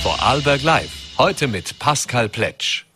[0.00, 0.90] Vorarlberg Live.
[1.18, 2.87] Heute mit Pascal Pletsch.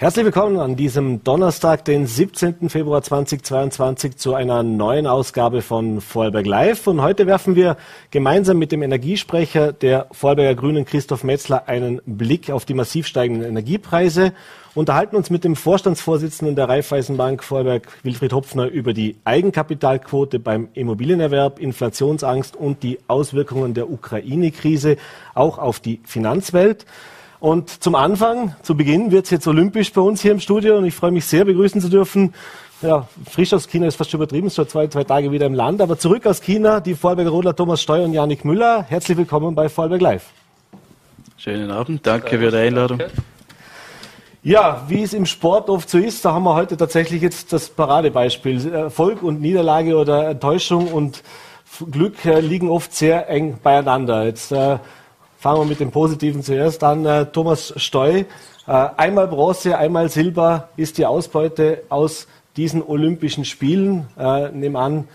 [0.00, 2.70] Herzlich willkommen an diesem Donnerstag, den 17.
[2.70, 6.86] Februar 2022 zu einer neuen Ausgabe von Vorarlberg Live.
[6.86, 7.76] Und heute werfen wir
[8.10, 13.46] gemeinsam mit dem Energiesprecher der Vorarlberger Grünen Christoph Metzler einen Blick auf die massiv steigenden
[13.46, 14.32] Energiepreise,
[14.74, 21.58] unterhalten uns mit dem Vorstandsvorsitzenden der Raiffeisenbank Vorarlberg Wilfried Hopfner über die Eigenkapitalquote beim Immobilienerwerb,
[21.58, 24.96] Inflationsangst und die Auswirkungen der Ukraine-Krise
[25.34, 26.86] auch auf die Finanzwelt.
[27.40, 30.84] Und zum Anfang, zu Beginn wird es jetzt olympisch bei uns hier im Studio und
[30.84, 32.34] ich freue mich sehr, begrüßen zu dürfen.
[32.82, 35.80] Ja, frisch aus China ist fast schon übertrieben, so zwei, zwei Tage wieder im Land,
[35.80, 38.84] aber zurück aus China, die Vorarlberger Rodler Thomas Steuer und Janik Müller.
[38.88, 40.26] Herzlich willkommen bei Vorarlberg Live.
[41.38, 43.00] Schönen Abend, danke für die Einladung.
[44.42, 47.70] Ja, wie es im Sport oft so ist, da haben wir heute tatsächlich jetzt das
[47.70, 48.70] Paradebeispiel.
[48.70, 51.22] Erfolg und Niederlage oder Enttäuschung und
[51.90, 54.24] Glück äh, liegen oft sehr eng beieinander.
[54.24, 54.78] Jetzt äh,
[55.40, 57.06] Fangen wir mit dem Positiven zuerst an.
[57.06, 58.24] Äh, Thomas Steu,
[58.66, 62.28] äh, einmal Bronze, einmal Silber ist die Ausbeute aus
[62.58, 64.06] diesen Olympischen Spielen.
[64.18, 65.08] Äh, nehmen an,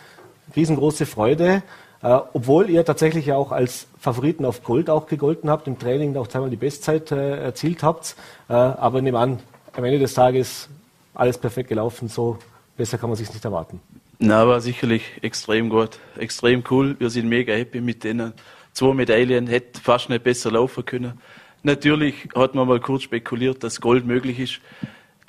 [0.56, 1.62] riesengroße Freude.
[2.02, 6.26] Äh, obwohl ihr tatsächlich auch als Favoriten auf Gold auch gegolten habt, im Training auch
[6.26, 8.16] zweimal die Bestzeit erzielt habt.
[8.48, 9.40] Aber nehmen an,
[9.74, 10.70] am Ende des Tages
[11.14, 12.08] alles perfekt gelaufen.
[12.08, 12.40] So
[12.78, 13.80] besser kann man sich nicht erwarten.
[14.18, 16.96] Na, war sicherlich extrem gut, extrem cool.
[16.98, 18.34] Wir sind mega happy mit denen
[18.76, 21.20] zwei Medaillen, hätte fast nicht besser laufen können.
[21.64, 24.60] Natürlich hat man mal kurz spekuliert, dass Gold möglich ist.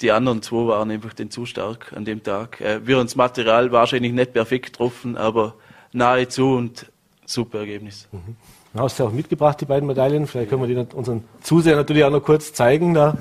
[0.03, 2.61] Die anderen zwei waren einfach den zu stark an dem Tag.
[2.61, 5.55] Äh, wir haben das Material wahrscheinlich nicht perfekt getroffen, aber
[5.93, 6.93] nahezu und
[7.25, 8.07] super Ergebnis.
[8.13, 8.37] Mhm.
[8.75, 10.27] Du hast ja auch mitgebracht, die beiden Medaillen.
[10.27, 12.93] Vielleicht können wir die unseren Zusehern natürlich auch noch kurz zeigen.
[12.93, 13.17] Da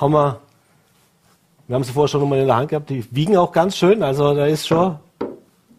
[0.00, 0.40] haben wir,
[1.68, 4.02] wir haben sie vorher schon mal in der Hand gehabt, die wiegen auch ganz schön.
[4.02, 4.98] Also da ist schon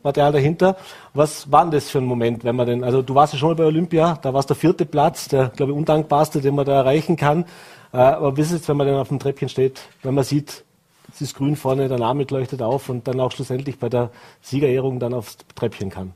[0.03, 0.77] Material dahinter.
[1.13, 3.49] Was war denn das für ein Moment, wenn man denn, also du warst ja schon
[3.49, 6.65] mal bei Olympia, da war es der vierte Platz, der, glaube ich, undankbarste, den man
[6.65, 7.45] da erreichen kann.
[7.91, 10.63] Äh, aber wie ist es, wenn man dann auf dem Treppchen steht, wenn man sieht,
[11.11, 14.99] es ist grün vorne, der Name leuchtet auf und dann auch schlussendlich bei der Siegerehrung
[14.99, 16.13] dann aufs Treppchen kann?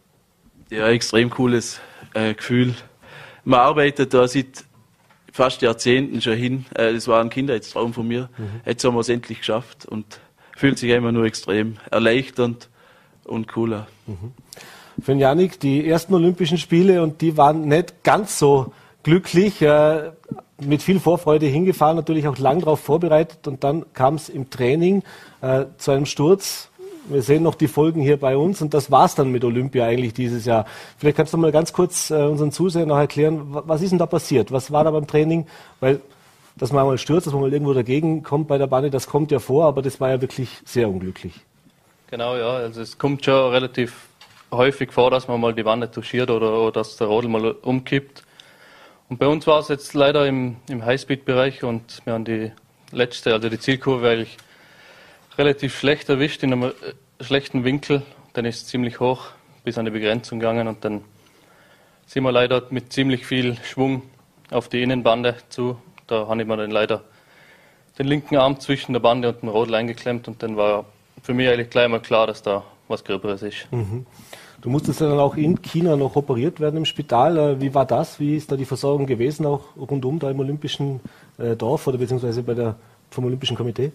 [0.70, 1.80] Ja, extrem cooles
[2.14, 2.76] äh, Gefühl.
[3.44, 4.66] Man arbeitet da seit
[5.32, 6.66] fast Jahrzehnten schon hin.
[6.76, 8.30] Äh, das war ein Kindheitstraum von mir.
[8.38, 8.62] Mhm.
[8.66, 10.20] Jetzt haben wir es endlich geschafft und
[10.56, 12.70] fühlt sich immer nur extrem erleichternd
[13.26, 13.88] und cooler.
[14.08, 14.32] Mhm.
[15.02, 18.72] Für Janik, die ersten Olympischen Spiele und die waren nicht ganz so
[19.04, 19.62] glücklich.
[19.62, 20.12] Äh,
[20.62, 25.04] mit viel Vorfreude hingefahren, natürlich auch lang darauf vorbereitet und dann kam es im Training
[25.42, 26.70] äh, zu einem Sturz.
[27.10, 29.86] Wir sehen noch die Folgen hier bei uns und das war es dann mit Olympia
[29.86, 30.66] eigentlich dieses Jahr.
[30.98, 34.06] Vielleicht kannst du mal ganz kurz äh, unseren Zusehern noch erklären, was ist denn da
[34.06, 34.52] passiert?
[34.52, 35.48] Was war da beim Training?
[35.80, 36.00] Weil
[36.56, 39.32] dass man mal stürzt, dass man mal irgendwo dagegen kommt bei der Bahn, das kommt
[39.32, 41.34] ja vor, aber das war ja wirklich sehr unglücklich.
[42.14, 42.58] Genau, ja.
[42.58, 44.08] Also es kommt schon relativ
[44.52, 48.24] häufig vor, dass man mal die Wanne touchiert oder, oder dass der Rodel mal umkippt.
[49.10, 52.52] Und bei uns war es jetzt leider im, im Highspeed-Bereich und wir haben die
[52.92, 54.38] letzte, also die Zielkurve eigentlich
[55.40, 58.04] relativ schlecht erwischt in einem äh, schlechten Winkel.
[58.34, 59.30] Dann ist es ziemlich hoch
[59.64, 61.04] bis an die Begrenzung gegangen und dann
[62.06, 64.04] sind wir leider mit ziemlich viel Schwung
[64.52, 65.82] auf die Innenbande zu.
[66.06, 67.04] Da habe ich mir dann leider
[67.98, 70.86] den linken Arm zwischen der Bande und dem Rodel eingeklemmt und dann war
[71.22, 73.68] für mich eigentlich gleich mal klar, dass da was Gröberes ist.
[73.72, 74.06] Mhm.
[74.62, 77.38] Du musstest ja dann auch in China noch operiert werden im Spital.
[77.38, 78.20] Äh, wie war das?
[78.20, 81.02] Wie ist da die Versorgung gewesen, auch rundum da im Olympischen
[81.38, 82.76] äh, Dorf oder beziehungsweise bei der,
[83.10, 83.92] vom Olympischen Komitee?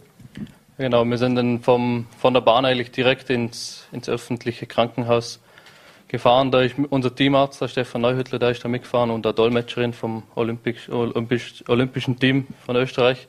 [0.77, 5.41] Genau, wir sind dann vom, von der Bahn eigentlich direkt ins, ins öffentliche Krankenhaus
[6.07, 6.51] gefahren.
[6.51, 10.23] Da ist unser Teamarzt, der Stefan Neuhüttler, der ist da mitgefahren und der Dolmetscherin vom
[10.35, 13.27] Olympisch, Olympisch, Olympischen Team von Österreich.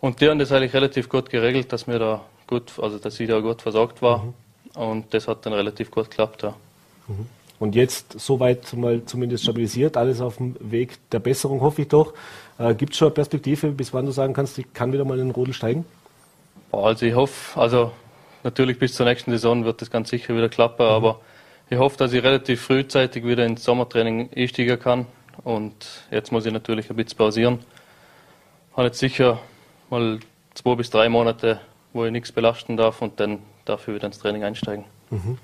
[0.00, 3.26] Und die haben das eigentlich relativ gut geregelt, dass wir da gut, also dass sie
[3.26, 4.24] da gut versorgt war.
[4.24, 4.34] Mhm.
[4.74, 6.54] Und das hat dann relativ gut geklappt, ja.
[7.08, 7.26] Mhm.
[7.58, 12.12] Und jetzt soweit mal zumindest stabilisiert, alles auf dem Weg der Besserung, hoffe ich doch.
[12.58, 15.18] Äh, Gibt es schon eine Perspektive, bis wann du sagen kannst, ich kann wieder mal
[15.18, 15.86] in den Rodel steigen?
[16.70, 17.92] Also ich hoffe, also
[18.44, 20.92] natürlich bis zur nächsten Saison wird das ganz sicher wieder klappen, mhm.
[20.92, 21.20] aber
[21.70, 25.06] ich hoffe, dass ich relativ frühzeitig wieder ins Sommertraining einsteigen kann.
[25.42, 25.74] Und
[26.10, 27.58] jetzt muss ich natürlich ein bisschen pausieren.
[28.70, 29.40] Ich habe jetzt sicher
[29.90, 30.20] mal
[30.54, 31.60] zwei bis drei Monate
[31.96, 34.84] wo ich nichts belasten darf und dann dafür wieder ins Training einsteigen.
[35.10, 35.38] Mhm.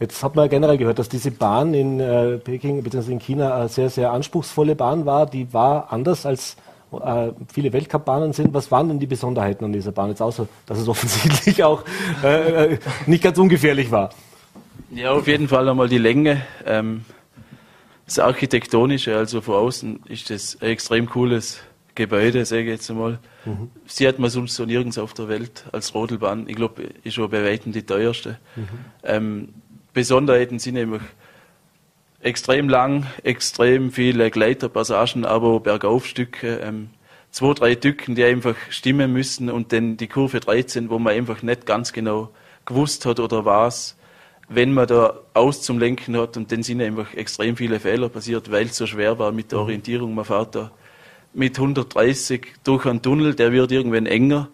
[0.00, 3.12] Jetzt hat man generell gehört, dass diese Bahn in äh, Peking bzw.
[3.12, 5.26] in China eine sehr, sehr anspruchsvolle Bahn war.
[5.26, 6.56] Die war anders als
[6.92, 8.54] äh, viele Weltcup-Bahnen sind.
[8.54, 10.10] Was waren denn die Besonderheiten an dieser Bahn?
[10.10, 11.82] Jetzt außer, dass es offensichtlich auch
[12.22, 14.10] äh, äh, nicht ganz ungefährlich war.
[14.90, 16.42] Ja, auf jeden Fall einmal die Länge.
[16.64, 17.04] Ähm,
[18.06, 21.60] das Architektonische, also von außen ist das ein extrem cooles
[21.94, 23.18] Gebäude, sage ich jetzt einmal.
[23.48, 23.70] Mhm.
[23.86, 26.48] Sie hat man sonst so nirgends auf der Welt als Rodelbahn.
[26.48, 28.38] Ich glaube, ist schon bei weitem die teuerste.
[28.56, 28.68] Mhm.
[29.02, 29.48] Ähm,
[29.92, 31.02] Besonderheiten sind nämlich
[32.20, 36.90] extrem lang, extrem viele Gleiterpassagen, aber Bergaufstücke, ähm,
[37.30, 41.42] zwei, drei Dücken, die einfach stimmen müssen und dann die Kurve 13, wo man einfach
[41.42, 42.30] nicht ganz genau
[42.64, 43.96] gewusst hat oder was,
[44.48, 48.50] wenn man da aus zum Lenken hat und dann sind einfach extrem viele Fehler passiert,
[48.50, 49.64] weil es so schwer war mit der mhm.
[49.64, 50.14] Orientierung.
[50.14, 50.70] Man fährt da
[51.32, 54.48] mit 130 durch einen Tunnel, der wird irgendwann enger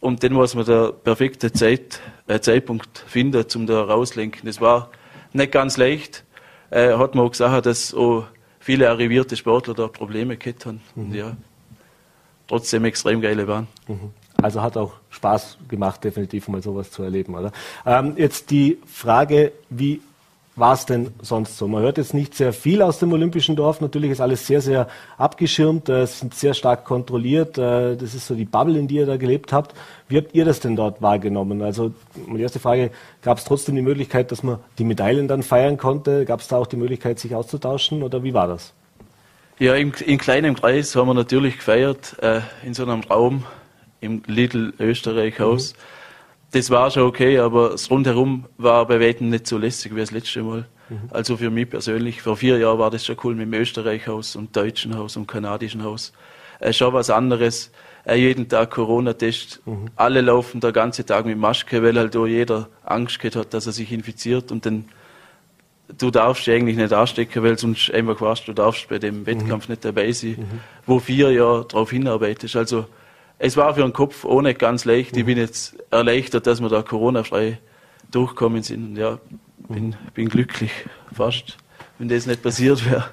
[0.00, 4.42] und dann muss man der perfekte Zeit, äh, Zeitpunkt finden, zum da rauslenken.
[4.44, 4.90] Das war
[5.32, 6.24] nicht ganz leicht.
[6.70, 8.24] Äh, hat man auch gesagt, dass auch
[8.58, 10.80] viele arrivierte Sportler da Probleme gehabt haben.
[10.94, 11.14] Mhm.
[11.14, 11.36] Ja,
[12.48, 13.66] trotzdem extrem geile Bahn.
[13.88, 14.10] Mhm.
[14.42, 17.52] Also hat auch Spaß gemacht, definitiv mal sowas zu erleben, oder?
[17.84, 20.00] Ähm, jetzt die Frage, wie
[20.60, 21.66] war es denn sonst so?
[21.66, 23.80] Man hört jetzt nicht sehr viel aus dem Olympischen Dorf.
[23.80, 25.88] Natürlich ist alles sehr, sehr abgeschirmt.
[25.88, 27.58] Äh, es sind sehr stark kontrolliert.
[27.58, 29.74] Äh, das ist so die Bubble, in die ihr da gelebt habt.
[30.08, 31.62] Wie habt ihr das denn dort wahrgenommen?
[31.62, 31.92] Also,
[32.26, 32.90] meine erste Frage,
[33.22, 36.24] gab es trotzdem die Möglichkeit, dass man die Medaillen dann feiern konnte?
[36.26, 38.72] Gab es da auch die Möglichkeit, sich auszutauschen oder wie war das?
[39.58, 43.44] Ja, im, in kleinem Kreis haben wir natürlich gefeiert, äh, in so einem Raum
[44.00, 45.72] im Lidl Österreich Haus.
[45.72, 45.99] Mhm.
[46.52, 50.10] Das war schon okay, aber das Rundherum war bei weitem nicht so lässig wie das
[50.10, 50.66] letzte Mal.
[50.88, 50.98] Mhm.
[51.10, 54.34] Also für mich persönlich, vor vier Jahren war das schon cool mit dem Österreich Haus
[54.34, 56.12] und Deutschen Haus und Kanadischen Haus.
[56.58, 57.70] Äh, schon was anderes.
[58.04, 59.62] Äh, jeden Tag Corona-Test.
[59.64, 59.90] Mhm.
[59.94, 63.72] Alle laufen der ganze Tag mit Maske, weil halt auch jeder Angst hat, dass er
[63.72, 64.86] sich infiziert und dann
[65.98, 69.72] du darfst eigentlich nicht anstecken, weil sonst einfach weißt, du darfst bei dem Wettkampf mhm.
[69.72, 70.60] nicht dabei sein, mhm.
[70.86, 72.56] wo vier Jahre darauf hinarbeitest.
[72.56, 72.86] Also
[73.42, 75.16] es war für den Kopf nicht ganz leicht.
[75.16, 77.58] Ich bin jetzt erleichtert, dass wir da Corona-frei
[78.10, 78.90] durchkommen sind.
[78.90, 79.18] Und ja,
[79.66, 80.70] bin, bin glücklich,
[81.12, 81.56] fast,
[81.98, 83.06] wenn das nicht passiert wäre.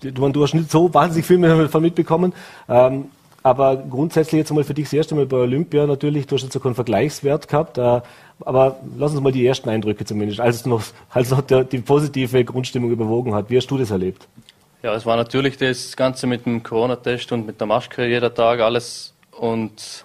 [0.00, 2.32] Du, hast nicht so wahnsinnig viel davon mitbekommen.
[2.68, 3.06] Ähm,
[3.44, 6.52] aber grundsätzlich jetzt einmal für dich das erste Mal bei Olympia natürlich, du hast jetzt
[6.52, 7.78] sogar einen Vergleichswert gehabt.
[7.78, 8.00] Äh,
[8.40, 11.78] aber lass uns mal die ersten Eindrücke zumindest, als es noch, als noch der, die
[11.78, 13.48] positive Grundstimmung überwogen hat.
[13.48, 14.26] Wie hast du das erlebt?
[14.86, 18.60] Ja, es war natürlich das Ganze mit dem Corona-Test und mit der Maske jeder Tag
[18.60, 19.12] alles.
[19.32, 20.04] Und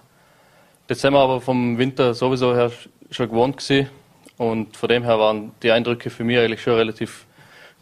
[0.88, 2.72] das sind wir aber vom Winter sowieso her
[3.12, 3.90] schon gewohnt gewesen.
[4.38, 7.26] Und von dem her waren die Eindrücke für mich eigentlich schon relativ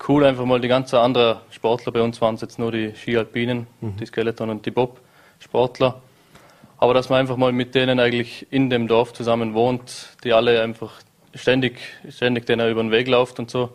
[0.07, 0.27] cool.
[0.27, 1.91] Einfach mal die ganzen anderen Sportler.
[1.91, 3.97] Bei uns waren es jetzt nur die Ski-Alpinen, mhm.
[3.97, 6.03] die Skeleton und die Bob-Sportler.
[6.77, 10.61] Aber dass man einfach mal mit denen eigentlich in dem Dorf zusammen wohnt, die alle
[10.61, 11.01] einfach
[11.35, 11.79] ständig,
[12.11, 13.71] ständig denen über den Weg läuft und so.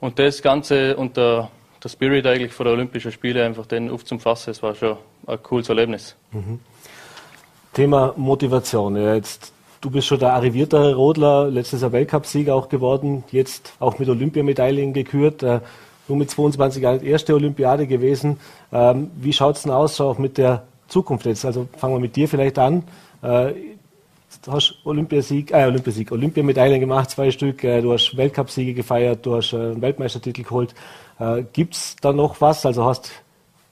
[0.00, 1.48] Und das Ganze unter
[1.82, 4.96] der Spirit eigentlich vor der Olympischen Spiele einfach den aufzufassen, es war schon
[5.26, 6.16] ein cooles Erlebnis.
[6.30, 6.60] Mhm.
[7.72, 8.96] Thema Motivation.
[8.96, 13.98] Ja, jetzt, du bist schon der arriviertere Rodler, letztes Jahr Weltcupsieger auch geworden, jetzt auch
[13.98, 15.42] mit Olympiamedaillen gekürt.
[15.42, 15.60] Äh,
[16.08, 18.38] nur mit 22 Jahren erste Olympiade gewesen.
[18.72, 21.44] Ähm, wie schaut es denn aus, auch mit der Zukunft jetzt?
[21.44, 22.82] Also fangen wir mit dir vielleicht an.
[23.22, 23.52] Äh,
[24.44, 27.62] du hast Olympiasieg, äh, Olympiasieg, Olympiamedaillen gemacht, zwei Stück.
[27.64, 30.74] Äh, du hast Weltcupsiege gefeiert, du hast äh, einen Weltmeistertitel geholt.
[31.18, 32.66] Äh, Gibt es da noch was?
[32.66, 33.10] Also hast,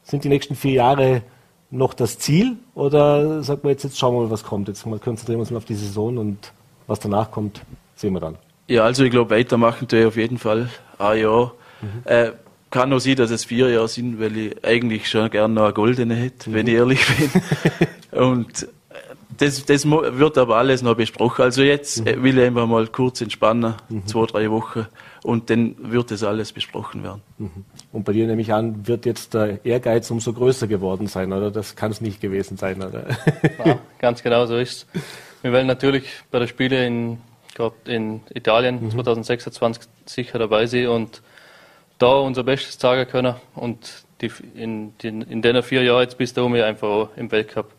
[0.03, 1.23] sind die nächsten vier Jahre
[1.71, 4.69] noch das Ziel oder sagt man jetzt, jetzt schauen wir mal, was kommt.
[4.69, 6.53] Jetzt mal konzentrieren wir uns mal auf die Saison und
[6.87, 7.63] was danach kommt,
[7.95, 8.37] sehen wir dann.
[8.67, 11.53] Ja, also ich glaube, weitermachen tue ich auf jeden Fall ein Jahr.
[11.81, 11.89] Mhm.
[12.05, 12.33] Äh,
[12.71, 15.73] kann nur sein, dass es vier Jahre sind, weil ich eigentlich schon gerne noch eine
[15.73, 16.55] goldene hätte, mhm.
[16.55, 17.31] wenn ich ehrlich bin.
[18.21, 18.69] und
[19.41, 21.43] das, das wird aber alles noch besprochen.
[21.43, 22.23] Also jetzt mhm.
[22.23, 24.07] will ich einfach mal kurz entspannen, mhm.
[24.07, 24.87] zwei, drei Wochen,
[25.23, 27.23] und dann wird das alles besprochen werden.
[27.39, 27.65] Mhm.
[27.93, 31.51] Und bei dir nehme ich an, wird jetzt der Ehrgeiz umso größer geworden sein, oder?
[31.51, 33.07] Das kann es nicht gewesen sein, oder?
[33.65, 35.03] Ja, ganz genau so ist es.
[35.43, 37.19] Wir werden natürlich bei den Spielen
[37.57, 38.91] in, in Italien mhm.
[38.91, 41.23] 2026 sicher dabei sein und
[41.99, 46.35] da unser Bestes zeigen können und die, in, in, in den vier Jahren jetzt bis
[46.35, 47.73] dahin einfach auch im Weltcup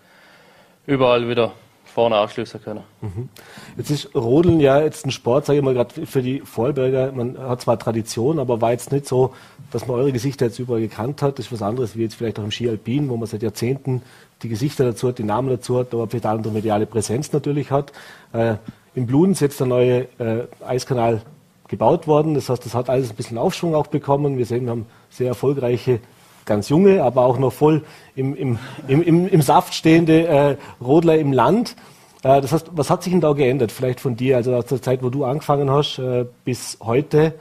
[0.87, 1.53] überall wieder
[1.91, 2.81] vorne anschließen können.
[3.01, 3.29] Mhm.
[3.77, 7.37] Jetzt ist Rodeln ja jetzt ein Sport, sage ich mal gerade für die Vorarlberger, man
[7.37, 9.33] hat zwar Tradition, aber war jetzt nicht so,
[9.71, 11.37] dass man eure Gesichter jetzt überall gekannt hat.
[11.37, 14.01] Das ist was anderes wie jetzt vielleicht auch im Ski Alpin, wo man seit Jahrzehnten
[14.41, 17.91] die Gesichter dazu hat, die Namen dazu hat, aber vielleicht andere mediale Präsenz natürlich hat.
[18.33, 18.55] Äh,
[18.95, 21.21] Im Bluden ist jetzt der neue äh, Eiskanal
[21.67, 22.33] gebaut worden.
[22.33, 24.37] Das heißt, das hat alles ein bisschen Aufschwung auch bekommen.
[24.37, 25.99] Wir sehen, wir haben sehr erfolgreiche
[26.45, 27.83] ganz junge, aber auch noch voll
[28.15, 31.75] im, im, im, im, Saft stehende äh, Rodler im Land.
[32.23, 33.71] Äh, das heißt, was hat sich denn da geändert?
[33.71, 37.33] Vielleicht von dir, also aus der Zeit, wo du angefangen hast, äh, bis heute,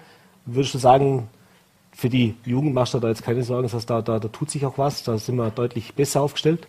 [0.47, 1.28] würdest du sagen,
[1.92, 4.50] für die Jugend machst du da jetzt keine Sorgen, das heißt, da, da, da tut
[4.50, 6.66] sich auch was, da sind wir deutlich besser aufgestellt?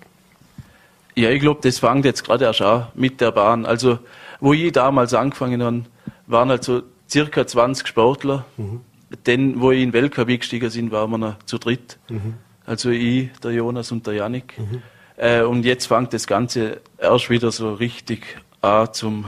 [1.16, 3.66] Ja, ich glaube, das fängt jetzt gerade erst an mit der Bahn.
[3.66, 4.00] Also,
[4.40, 5.84] wo ich damals angefangen habe,
[6.28, 8.46] waren halt so circa 20 Sportler.
[8.58, 8.82] Mhm.
[9.26, 11.98] Denn, wo ich in den Weltcup gestiegen sind, waren wir noch zu dritt.
[12.10, 12.36] Mhm.
[12.66, 14.58] Also ich, der Jonas und der Janik.
[14.58, 14.82] Mhm.
[15.18, 18.26] Äh, und jetzt fängt das Ganze erst wieder so richtig
[18.62, 19.26] an zum,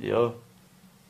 [0.00, 0.32] ja,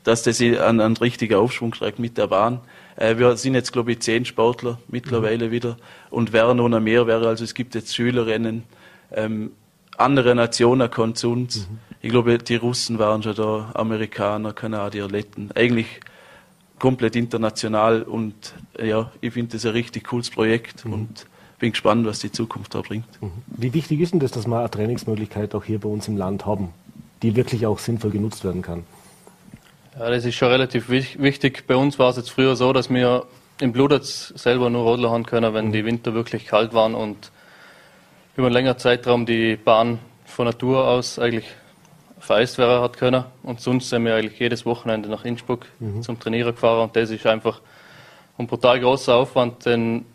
[0.03, 2.61] dass das einen, einen richtigen Aufschwung kriegt mit der Bahn.
[2.95, 5.51] Äh, wir sind jetzt, glaube ich, zehn Sportler mittlerweile mhm.
[5.51, 5.77] wieder
[6.09, 7.27] und wären noch mehr wäre.
[7.27, 8.63] Also es gibt jetzt Schülerinnen,
[9.11, 9.51] ähm,
[9.97, 11.67] andere Nationen kommen zu uns.
[11.67, 11.79] Mhm.
[12.01, 15.49] Ich glaube, die Russen waren schon da, Amerikaner, Kanadier, Letten.
[15.55, 15.99] Eigentlich
[16.79, 20.93] komplett international und ja, ich finde das ein richtig cooles Projekt mhm.
[20.93, 21.25] und
[21.59, 23.21] bin gespannt, was die Zukunft da bringt.
[23.21, 23.31] Mhm.
[23.47, 26.45] Wie wichtig ist denn das, dass wir eine Trainingsmöglichkeit auch hier bei uns im Land
[26.45, 26.69] haben,
[27.23, 28.83] die wirklich auch sinnvoll genutzt werden kann?
[29.97, 31.65] Ja, das ist schon relativ wichtig.
[31.65, 33.25] Bei uns war es jetzt früher so, dass wir
[33.59, 37.31] im Bludatz selber nur Rodler haben können, wenn die Winter wirklich kalt waren und
[38.35, 41.45] über einen längeren Zeitraum die Bahn von Natur aus eigentlich
[42.27, 43.23] vereist werden hat können.
[43.41, 46.01] Und sonst sind wir eigentlich jedes Wochenende nach Innsbruck mhm.
[46.01, 47.61] zum Trainieren gefahren und das ist einfach
[48.37, 50.05] ein brutal großer Aufwand, den,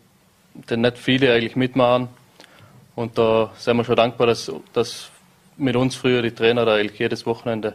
[0.53, 2.07] den nicht viele eigentlich mitmachen.
[2.95, 5.09] Und da sind wir schon dankbar, dass, dass
[5.57, 7.73] mit uns früher die Trainer da eigentlich jedes Wochenende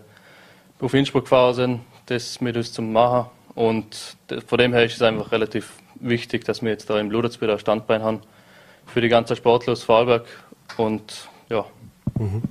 [0.81, 3.29] auf Innsbruck gefahren sind, das mit uns zu machen.
[3.57, 4.17] Und
[4.47, 7.55] von dem her ist es einfach relativ wichtig, dass wir jetzt da im Luderz wieder
[7.55, 8.21] ein Standbein haben
[8.87, 10.27] für die ganze aus Vorarlberg.
[10.77, 11.65] Und ja.
[12.17, 12.43] Mhm.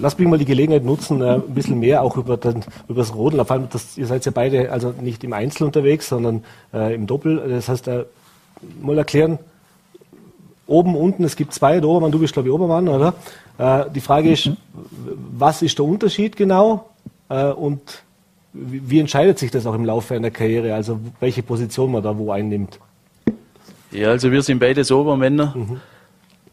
[0.00, 3.14] Lass mich mal die Gelegenheit nutzen, äh, ein bisschen mehr auch über, den, über das
[3.14, 3.44] Rodeln.
[3.44, 7.06] Vor allem, das, ihr seid ja beide also nicht im Einzel unterwegs, sondern äh, im
[7.06, 7.42] Doppel.
[7.48, 8.04] Das heißt, äh,
[8.80, 9.38] mal erklären,
[10.66, 13.14] oben, unten, es gibt zwei, der Obermann, du bist glaube ich Obermann, oder?
[13.58, 14.50] Äh, die Frage ist,
[15.38, 16.90] was ist der Unterschied genau
[17.28, 18.02] äh, und
[18.52, 22.16] wie, wie, entscheidet sich das auch im Laufe einer Karriere, also welche Position man da
[22.16, 22.78] wo einnimmt?
[23.90, 25.80] Ja, also wir sind beide Obermänner, mhm.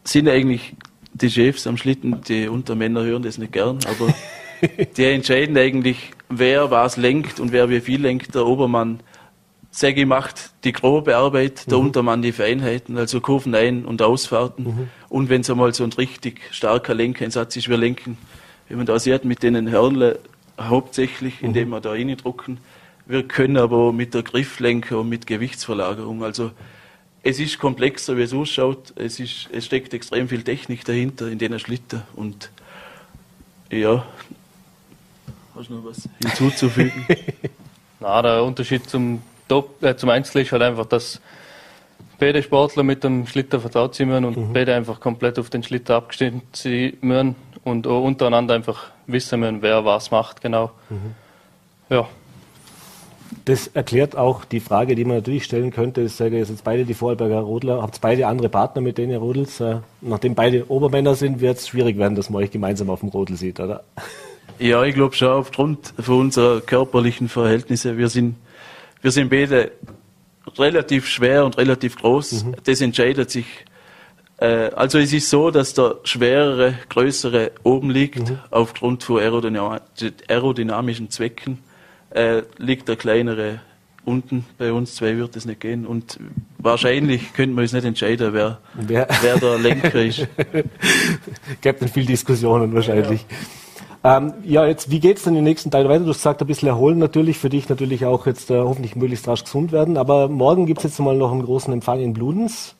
[0.04, 0.74] sind eigentlich
[1.12, 4.14] die Chefs am Schlitten, die Untermänner hören das nicht gern, aber
[4.96, 8.34] die entscheiden eigentlich, wer was lenkt und wer wie viel lenkt.
[8.34, 9.00] Der Obermann,
[9.80, 11.86] ich, macht die grobe Arbeit, der mhm.
[11.86, 14.64] Untermann die Feinheiten, also Kurven ein- und Ausfahrten.
[14.64, 14.88] Mhm.
[15.08, 18.18] Und wenn es einmal so ein richtig starker Lenkereinsatz ist, wir lenken,
[18.68, 20.18] wie man da sieht, mit den Hörnle
[20.58, 21.72] hauptsächlich, indem mhm.
[21.72, 22.58] wir da reindrucken.
[23.06, 26.52] Wir können aber mit der Grifflenker und mit Gewichtsverlagerung, also
[27.22, 28.92] es ist komplexer, wie es ausschaut.
[28.96, 32.02] Es, ist, es steckt extrem viel Technik dahinter in den Schlitten.
[32.16, 32.50] Und
[33.70, 34.04] ja,
[35.54, 37.06] hast du noch was hinzuzufügen?
[38.00, 41.20] Na, der Unterschied zum, Top, äh, zum Einzel ist halt einfach, dass
[42.18, 44.52] beide Sportler mit dem Schlitten vertraut sind und mhm.
[44.52, 49.84] beide einfach komplett auf den Schlitten abgestimmt sind und auch untereinander einfach wissen müssen, wer
[49.84, 50.70] was macht genau.
[50.88, 51.14] Mhm.
[51.88, 52.08] Ja.
[53.44, 56.02] Das erklärt auch die Frage, die man natürlich stellen könnte.
[56.02, 59.60] Ich sage jetzt beide die Vorarlberger Rodler, habt beide andere Partner, mit denen ihr rodelt.
[59.60, 63.10] Äh, nachdem beide Obermänner sind, wird es schwierig werden, dass man euch gemeinsam auf dem
[63.10, 63.84] Rodel sieht, oder?
[64.58, 67.96] Ja, ich glaube schon aufgrund von unserer körperlichen Verhältnisse.
[67.96, 68.34] Wir sind,
[69.00, 69.70] wir sind beide
[70.58, 72.44] relativ schwer und relativ groß.
[72.44, 72.56] Mhm.
[72.64, 73.46] Das entscheidet sich.
[74.38, 78.38] Äh, also es ist so, dass der schwerere, größere oben liegt, mhm.
[78.50, 81.58] aufgrund von aerodynamischen Zwecken
[82.10, 83.60] äh, liegt der kleinere
[84.04, 84.44] unten.
[84.58, 85.86] Bei uns zwei wird es nicht gehen.
[85.86, 86.18] Und
[86.58, 89.08] wahrscheinlich könnten wir uns nicht entscheiden, wer, wer?
[89.22, 90.26] wer der Lenker ist.
[91.60, 93.26] Gibt dann viel Diskussionen wahrscheinlich.
[93.28, 93.36] Ja.
[94.02, 96.04] Ähm, ja, jetzt, wie geht's dann im nächsten Teil weiter?
[96.04, 99.28] Du hast gesagt, ein bisschen erholen natürlich, für dich natürlich auch jetzt äh, hoffentlich möglichst
[99.28, 99.98] rasch gesund werden.
[99.98, 102.74] Aber morgen gibt's jetzt mal noch einen großen Empfang in Bludens.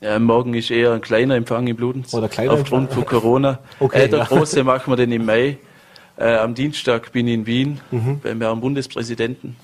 [0.00, 2.14] Ja, morgen ist eher ein kleiner Empfang in Bludens.
[2.14, 3.04] Oder kleiner Aufgrund Empfang.
[3.04, 3.58] von Corona.
[3.80, 4.24] Okay, äh, der ja.
[4.26, 5.58] große machen wir den im Mai.
[6.18, 8.20] Äh, am Dienstag bin ich in Wien mhm.
[8.20, 9.56] beim Herrn Bundespräsidenten.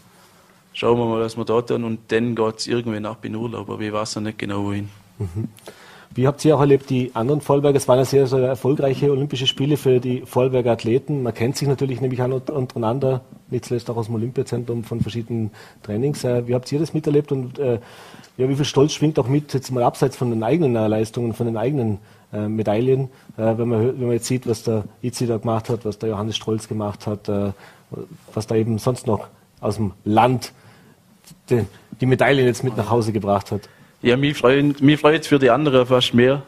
[0.73, 1.83] Schauen wir mal, was wir dort tun.
[1.83, 4.89] Und dann geht es irgendwann ab in Urlaub, aber ich weiß noch nicht genau wohin.
[5.19, 5.49] Mhm.
[6.17, 7.77] Wie habt ihr auch erlebt, die anderen Vorarlberger?
[7.77, 11.25] Es waren ja sehr, sehr erfolgreiche Olympische Spiele für die Vorarlberger Athleten.
[11.25, 15.51] Man kennt sich natürlich nämlich auch untereinander, nicht zuletzt auch aus dem Olympiazentrum von verschiedenen
[15.83, 16.23] Trainings.
[16.23, 17.81] Äh, wie habt ihr das miterlebt und äh,
[18.37, 21.47] ja, wie viel Stolz schwingt auch mit, jetzt mal abseits von den eigenen Leistungen, von
[21.47, 21.99] den eigenen
[22.33, 23.09] äh, Medaillen.
[23.37, 26.11] Äh, wenn, man, wenn man jetzt sieht, was der Itzi da gemacht hat, was der
[26.11, 27.53] Johannes Strolz gemacht hat, äh,
[28.33, 29.29] was da eben sonst noch
[29.61, 30.53] aus dem Land
[31.51, 31.65] die,
[32.01, 33.69] die Medaillen jetzt mit nach Hause gebracht hat.
[34.05, 36.43] Ja, mich freut mich freut's für die anderen fast mehr.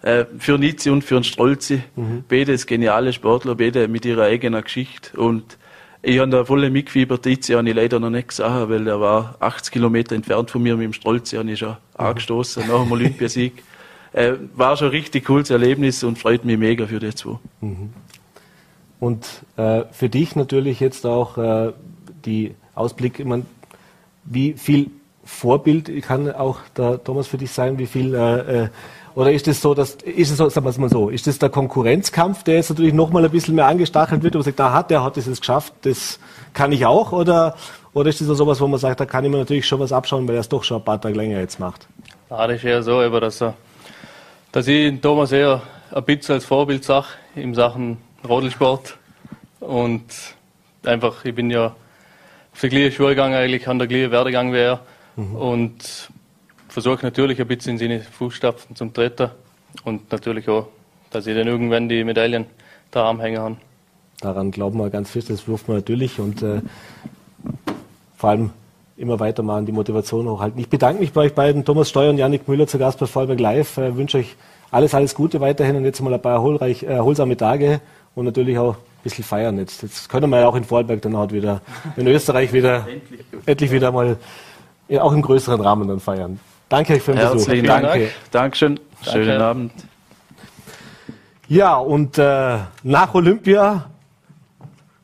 [0.00, 1.82] Äh, für Nizzi und für den Strolzi.
[1.96, 2.24] Mhm.
[2.26, 5.20] Beide ist geniale Sportler, beide mit ihrer eigenen Geschichte.
[5.20, 5.58] Und
[6.00, 7.26] ich habe da voll mitgefiebert.
[7.26, 10.76] Nizzi habe ich leider noch nicht gesehen, weil er war 80 Kilometer entfernt von mir
[10.76, 11.76] mit dem Strolzi, habe ich schon mhm.
[11.94, 13.62] angestoßen nach dem Olympiasieg.
[14.14, 17.38] äh, war schon ein richtig cooles Erlebnis und freut mich mega für die zwei.
[17.60, 17.90] Mhm.
[18.98, 19.26] Und
[19.58, 21.72] äh, für dich natürlich jetzt auch äh,
[22.24, 23.44] die Ausblick, ich mein,
[24.24, 24.90] wie viel
[25.24, 28.68] Vorbild kann auch der Thomas für dich sein, wie viel äh, äh
[29.14, 31.38] oder ist es so, dass ist es so, sagen wir es mal so, ist das
[31.38, 34.72] der Konkurrenzkampf, der jetzt natürlich nochmal ein bisschen mehr angestachelt wird, wo man sagt, da
[34.72, 36.18] hat der hat es jetzt geschafft, das
[36.52, 37.54] kann ich auch, oder
[37.92, 39.92] oder ist das so sowas, wo man sagt, da kann ich mir natürlich schon was
[39.92, 41.86] abschauen, weil er es doch schon ein paar Tage länger jetzt macht?
[42.28, 43.42] Ja, das ist eher so, aber dass
[44.50, 45.62] dass ich Thomas eher
[45.92, 48.96] ein bisschen als Vorbild sage in Sachen Rodelsport.
[49.60, 50.04] Und
[50.84, 51.74] einfach, ich bin ja
[52.62, 54.80] die gleiche Schule gegangen, eigentlich an der gleichen Werdegang wie er.
[55.16, 55.36] Mhm.
[55.36, 56.10] Und
[56.68, 59.30] versuche natürlich ein bisschen in seine Fußstapfen zum Treten.
[59.84, 60.68] Und natürlich auch,
[61.10, 62.46] dass ich dann irgendwann die Medaillen
[62.90, 63.56] da am Hängen habe.
[64.20, 66.18] Daran glauben wir ganz fest, das wirft man natürlich.
[66.18, 66.62] Und äh,
[68.16, 68.50] vor allem
[68.96, 70.60] immer weitermachen, die Motivation hochhalten.
[70.60, 73.40] Ich bedanke mich bei euch beiden, Thomas Steuer und Janik Müller zu Gast bei Vollberg
[73.40, 73.78] Live.
[73.78, 74.36] Ich wünsche euch
[74.70, 77.80] alles, alles Gute weiterhin und jetzt mal ein paar erholreich, äh, erholsame Tage
[78.14, 79.82] und natürlich auch ein bisschen feiern jetzt.
[79.82, 81.60] Jetzt können wir ja auch in Vorarlberg dann auch wieder,
[81.96, 84.16] in Österreich wieder, endlich, endlich wieder mal
[84.88, 86.40] ja, auch im größeren Rahmen dann feiern.
[86.68, 87.66] Danke euch für den Herzlichen Besuch.
[87.66, 87.86] Dank.
[87.86, 88.10] Danke.
[88.30, 88.80] Dankeschön.
[89.02, 89.44] Schönen Danke.
[89.44, 89.72] Abend.
[91.48, 93.90] Ja, und äh, nach Olympia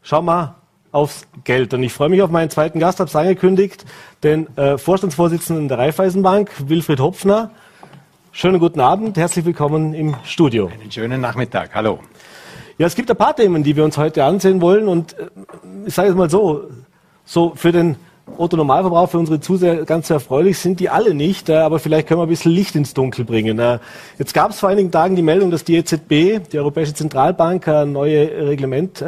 [0.03, 0.55] schauen wir
[0.91, 1.75] aufs Geld.
[1.75, 3.85] Und ich freue mich auf meinen zweiten Gast, habe es angekündigt,
[4.23, 7.51] den äh, Vorstandsvorsitzenden der Raiffeisenbank, Wilfried Hopfner.
[8.33, 10.71] Schönen guten Abend, herzlich willkommen im Studio.
[10.73, 12.01] Einen schönen Nachmittag, hallo.
[12.79, 15.29] Ja, es gibt ein paar Themen, die wir uns heute ansehen wollen und äh,
[15.87, 16.69] ich sage es mal so,
[17.25, 17.97] so für den
[18.37, 22.21] Otto Normalverbraucher, für unsere Zuseher ganz erfreulich sind die alle nicht, äh, aber vielleicht können
[22.21, 23.59] wir ein bisschen Licht ins Dunkel bringen.
[23.59, 23.79] Äh,
[24.19, 27.93] jetzt gab es vor einigen Tagen die Meldung, dass die EZB, die Europäische Zentralbank, ein
[27.93, 29.05] neues Reglement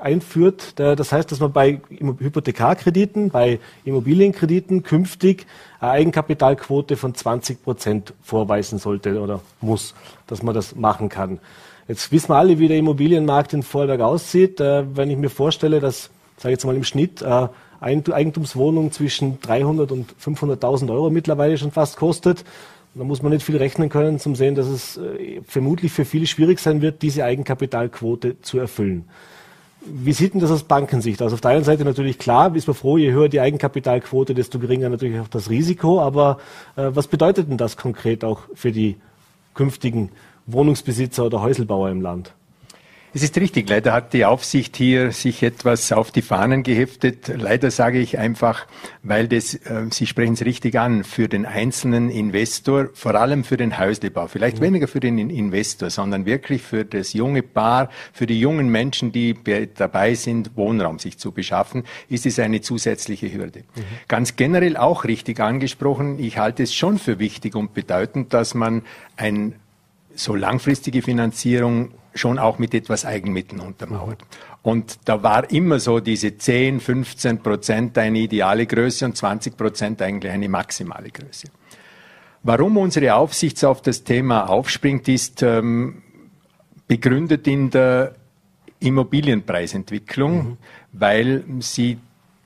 [0.00, 0.78] einführt.
[0.78, 5.46] Das heißt, dass man bei Hypothekarkrediten, bei Immobilienkrediten künftig
[5.80, 9.94] eine Eigenkapitalquote von 20 Prozent vorweisen sollte oder muss,
[10.26, 11.38] dass man das machen kann.
[11.86, 14.60] Jetzt wissen wir alle, wie der Immobilienmarkt in Vorarlberg aussieht.
[14.60, 17.48] Äh, wenn ich mir vorstelle, dass, sage ich jetzt mal im Schnitt, äh,
[17.84, 22.44] Eigentumswohnung zwischen 300 und 500.000 Euro mittlerweile schon fast kostet,
[22.94, 26.26] da muss man nicht viel rechnen können, zum sehen, dass es äh, vermutlich für viele
[26.26, 29.04] schwierig sein wird, diese Eigenkapitalquote zu erfüllen.
[29.86, 31.32] Wie sieht denn das aus Bankensicht aus?
[31.32, 34.88] Auf der einen Seite natürlich klar, ist man froh, je höher die Eigenkapitalquote, desto geringer
[34.88, 36.00] natürlich auch das Risiko.
[36.00, 36.38] Aber
[36.76, 38.96] äh, was bedeutet denn das konkret auch für die
[39.54, 40.10] künftigen
[40.46, 42.32] Wohnungsbesitzer oder Häuselbauer im Land?
[43.16, 43.68] Es ist richtig.
[43.68, 47.28] Leider hat die Aufsicht hier sich etwas auf die Fahnen geheftet.
[47.28, 48.66] Leider sage ich einfach,
[49.04, 53.56] weil das, äh, Sie sprechen es richtig an, für den einzelnen Investor, vor allem für
[53.56, 54.64] den Häuslebau, vielleicht mhm.
[54.64, 59.36] weniger für den Investor, sondern wirklich für das junge Paar, für die jungen Menschen, die
[59.76, 63.60] dabei sind, Wohnraum sich zu beschaffen, ist es eine zusätzliche Hürde.
[63.60, 63.82] Mhm.
[64.08, 66.18] Ganz generell auch richtig angesprochen.
[66.18, 68.82] Ich halte es schon für wichtig und bedeutend, dass man
[69.16, 69.54] ein
[70.16, 74.22] so langfristige Finanzierung schon auch mit etwas Eigenmitteln untermauert.
[74.62, 80.00] Und da war immer so diese 10, 15 Prozent eine ideale Größe und 20 Prozent
[80.00, 81.48] eigentlich eine maximale Größe.
[82.42, 86.02] Warum unsere Aufsicht auf das Thema aufspringt, ist ähm,
[86.86, 88.14] begründet in der
[88.80, 90.56] Immobilienpreisentwicklung, mhm.
[90.92, 91.98] weil sie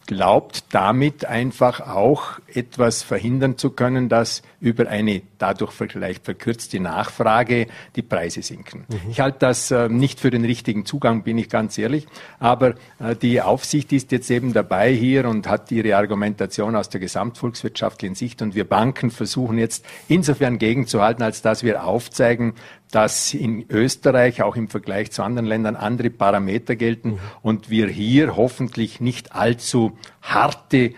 [0.08, 7.66] glaubt damit einfach auch etwas verhindern zu können, dass über eine dadurch vielleicht verkürzte Nachfrage
[7.94, 8.86] die Preise sinken.
[8.88, 9.10] Mhm.
[9.10, 12.06] Ich halte das äh, nicht für den richtigen Zugang, bin ich ganz ehrlich.
[12.40, 17.00] Aber äh, die Aufsicht ist jetzt eben dabei hier und hat ihre Argumentation aus der
[17.00, 22.54] gesamtvolkswirtschaftlichen Sicht und wir Banken versuchen jetzt insofern gegenzuhalten, als dass wir aufzeigen,
[22.90, 27.18] dass in Österreich auch im Vergleich zu anderen Ländern andere Parameter gelten mhm.
[27.42, 30.94] und wir hier hoffentlich nicht allzu harte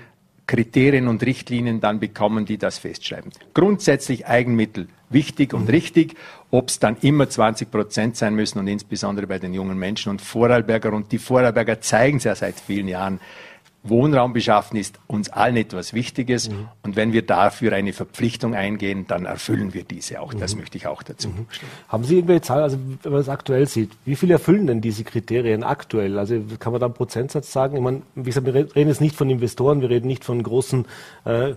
[0.46, 3.31] Kriterien und Richtlinien dann bekommen, die das festschreiben.
[3.55, 5.70] Grundsätzlich Eigenmittel wichtig und mhm.
[5.70, 6.16] richtig.
[6.50, 10.20] Ob es dann immer 20 Prozent sein müssen und insbesondere bei den jungen Menschen und
[10.20, 13.20] Vorarlberger und die Vorarlberger zeigen es ja seit vielen Jahren,
[13.82, 16.50] Wohnraum beschaffen ist uns allen etwas Wichtiges.
[16.50, 16.68] Mhm.
[16.82, 20.34] Und wenn wir dafür eine Verpflichtung eingehen, dann erfüllen wir diese auch.
[20.34, 20.60] Das mhm.
[20.60, 21.46] möchte ich auch dazu mhm.
[21.88, 25.04] Haben Sie irgendwelche Zahlen, also wenn man es aktuell sieht, wie viele erfüllen denn diese
[25.04, 26.18] Kriterien aktuell?
[26.18, 27.76] Also kann man da einen Prozentsatz sagen?
[27.76, 30.84] Ich meine, wie gesagt, wir reden jetzt nicht von Investoren, wir reden nicht von großen
[31.24, 31.54] äh,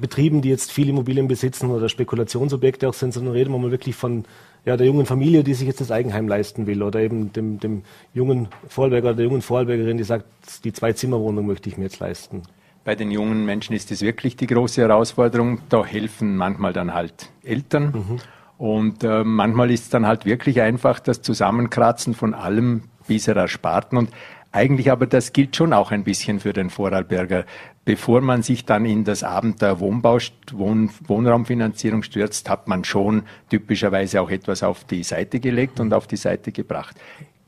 [0.00, 3.96] Betrieben, die jetzt viele Immobilien besitzen oder Spekulationsobjekte auch sind, sondern reden wir mal wirklich
[3.96, 4.24] von
[4.64, 7.82] ja, der jungen Familie, die sich jetzt das Eigenheim leisten will oder eben dem, dem
[8.14, 10.24] jungen Vorarlberger oder der jungen Vorarlbergerin, die sagt,
[10.64, 12.42] die Zwei-Zimmer-Wohnung möchte ich mir jetzt leisten.
[12.84, 15.60] Bei den jungen Menschen ist es wirklich die große Herausforderung.
[15.70, 17.84] Da helfen manchmal dann halt Eltern.
[17.84, 18.20] Mhm.
[18.58, 23.98] Und äh, manchmal ist es dann halt wirklich einfach das Zusammenkratzen von allem bisher Ersparten.
[23.98, 24.10] Und
[24.54, 27.44] eigentlich aber das gilt schon auch ein bisschen für den Vorarlberger.
[27.84, 30.18] Bevor man sich dann in das Abenteuer Wohnbau,
[30.52, 36.06] Wohn, Wohnraumfinanzierung stürzt, hat man schon typischerweise auch etwas auf die Seite gelegt und auf
[36.06, 36.96] die Seite gebracht.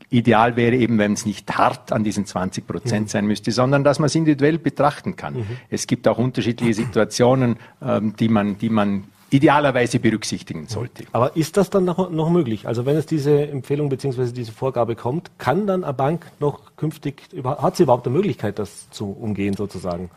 [0.09, 3.09] Ideal wäre eben, wenn es nicht hart an diesen 20 Prozent mhm.
[3.09, 5.35] sein müsste, sondern dass man es individuell betrachten kann.
[5.35, 5.45] Mhm.
[5.69, 11.03] Es gibt auch unterschiedliche Situationen, ähm, die man, die man idealerweise berücksichtigen sollte.
[11.11, 12.67] Aber ist das dann noch, noch möglich?
[12.67, 14.31] Also wenn es diese Empfehlung bzw.
[14.31, 18.89] diese Vorgabe kommt, kann dann eine Bank noch künftig, hat sie überhaupt eine Möglichkeit, das
[18.89, 20.09] zu umgehen sozusagen?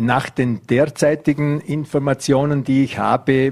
[0.00, 3.50] Nach den derzeitigen Informationen, die ich habe,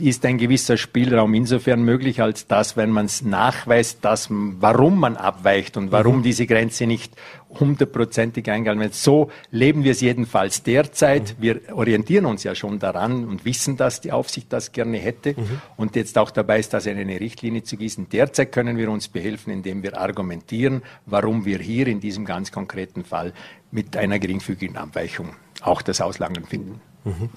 [0.00, 5.16] ist ein gewisser Spielraum insofern möglich, als dass, wenn man es nachweist, dass, warum man
[5.16, 6.22] abweicht und warum mhm.
[6.24, 7.14] diese Grenze nicht
[7.50, 8.90] hundertprozentig eingehalten.
[8.92, 11.36] So leben wir es jedenfalls derzeit.
[11.38, 11.42] Mhm.
[11.42, 15.60] Wir orientieren uns ja schon daran und wissen, dass die Aufsicht das gerne hätte mhm.
[15.76, 18.08] und jetzt auch dabei ist, das in eine Richtlinie zu gießen.
[18.08, 23.04] Derzeit können wir uns behelfen, indem wir argumentieren, warum wir hier in diesem ganz konkreten
[23.04, 23.32] Fall
[23.70, 25.30] mit einer geringfügigen Abweichung
[25.62, 26.80] auch das Auslagern finden.
[27.04, 27.30] Mhm.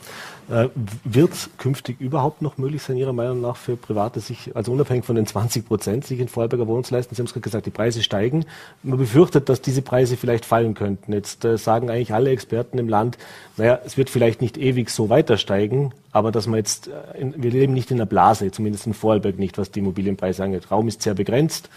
[0.50, 0.70] Äh,
[1.04, 5.06] wird es künftig überhaupt noch möglich sein, Ihrer Meinung nach, für Private sich, also unabhängig
[5.06, 7.16] von den 20 Prozent, sich in Vorarlberger Wohnungen zu leisten?
[7.16, 8.46] Sie haben es gerade gesagt, die Preise steigen.
[8.84, 11.14] Man befürchtet, dass diese Preise vielleicht fallen könnten.
[11.14, 13.18] Jetzt äh, sagen eigentlich alle Experten im Land,
[13.58, 17.42] naja, es wird vielleicht nicht ewig so weiter steigen, aber dass man jetzt, äh, in,
[17.42, 20.72] wir leben nicht in einer Blase, zumindest in Vorarlberg nicht, was die Immobilienpreise angeht.
[20.72, 21.70] Raum ist sehr begrenzt,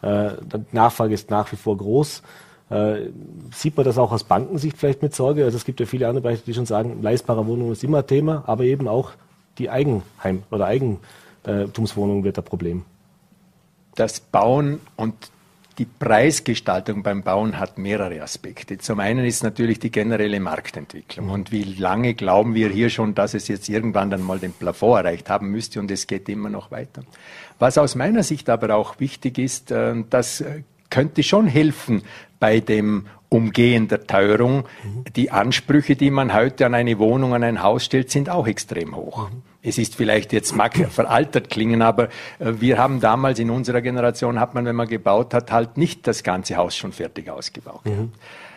[0.00, 2.22] äh, die Nachfrage ist nach wie vor groß.
[2.72, 3.10] Äh,
[3.52, 5.44] sieht man das auch aus Bankensicht vielleicht mit Sorge?
[5.44, 8.44] Also es gibt ja viele andere Bereiche, die schon sagen, leistbare Wohnung ist immer Thema,
[8.46, 9.12] aber eben auch
[9.58, 12.84] die Eigenheim- oder Eigentumswohnung wird ein Problem.
[13.94, 15.14] Das Bauen und
[15.78, 18.78] die Preisgestaltung beim Bauen hat mehrere Aspekte.
[18.78, 21.30] Zum einen ist natürlich die generelle Marktentwicklung.
[21.30, 25.04] Und wie lange glauben wir hier schon, dass es jetzt irgendwann dann mal den Plafond
[25.04, 27.02] erreicht haben müsste und es geht immer noch weiter.
[27.58, 30.42] Was aus meiner Sicht aber auch wichtig ist, äh, das
[30.92, 32.02] könnte schon helfen,
[32.38, 34.64] bei dem Umgehen der Teuerung.
[34.84, 35.04] Mhm.
[35.16, 38.94] Die Ansprüche, die man heute an eine Wohnung, an ein Haus stellt, sind auch extrem
[38.94, 39.30] hoch.
[39.30, 39.42] Mhm.
[39.62, 44.38] Es ist vielleicht jetzt mag veraltert klingen, aber äh, wir haben damals in unserer Generation
[44.38, 47.86] hat man, wenn man gebaut hat, halt nicht das ganze Haus schon fertig ausgebaut.
[47.86, 48.12] Mhm.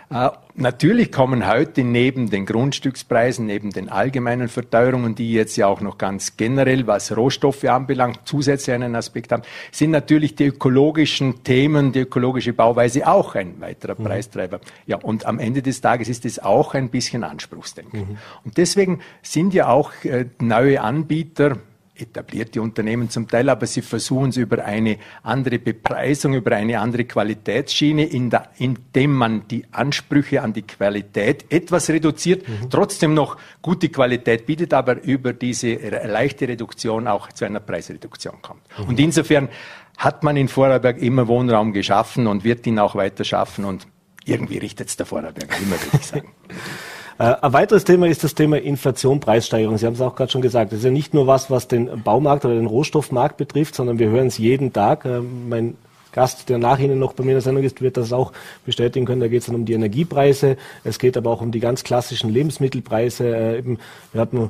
[0.09, 5.81] Äh, natürlich kommen heute neben den Grundstückspreisen, neben den allgemeinen Verteuerungen, die jetzt ja auch
[5.81, 11.91] noch ganz generell, was Rohstoffe anbelangt, zusätzlich einen Aspekt haben, sind natürlich die ökologischen Themen,
[11.91, 14.03] die ökologische Bauweise auch ein weiterer mhm.
[14.03, 14.59] Preistreiber.
[14.85, 17.99] Ja, und am Ende des Tages ist es auch ein bisschen Anspruchsdenken.
[17.99, 18.17] Mhm.
[18.43, 21.57] Und deswegen sind ja auch äh, neue Anbieter,
[21.95, 27.05] etablierte Unternehmen zum Teil, aber sie versuchen es über eine andere Bepreisung, über eine andere
[27.05, 32.69] Qualitätsschiene, in der, indem man die Ansprüche an die Qualität etwas reduziert, mhm.
[32.69, 38.61] trotzdem noch gute Qualität bietet, aber über diese leichte Reduktion auch zu einer Preisreduktion kommt.
[38.77, 38.85] Mhm.
[38.85, 39.49] Und insofern
[39.97, 43.87] hat man in Vorarlberg immer Wohnraum geschaffen und wird ihn auch weiter schaffen und
[44.25, 46.31] irgendwie richtet es der Vorarlberg immer, würde ich sagen.
[47.17, 49.77] Äh, ein weiteres Thema ist das Thema Inflation, Preissteigerung.
[49.77, 50.71] Sie haben es auch gerade schon gesagt.
[50.71, 54.09] Das ist ja nicht nur was, was den Baumarkt oder den Rohstoffmarkt betrifft, sondern wir
[54.09, 55.05] hören es jeden Tag.
[55.05, 55.75] Äh, mein
[56.11, 58.31] Gast, der nach Ihnen noch bei mir in der Sendung ist, wird das auch
[58.65, 59.21] bestätigen können.
[59.21, 60.57] Da geht es dann um die Energiepreise.
[60.83, 63.35] Es geht aber auch um die ganz klassischen Lebensmittelpreise.
[63.35, 63.63] Äh,
[64.11, 64.49] wir hatten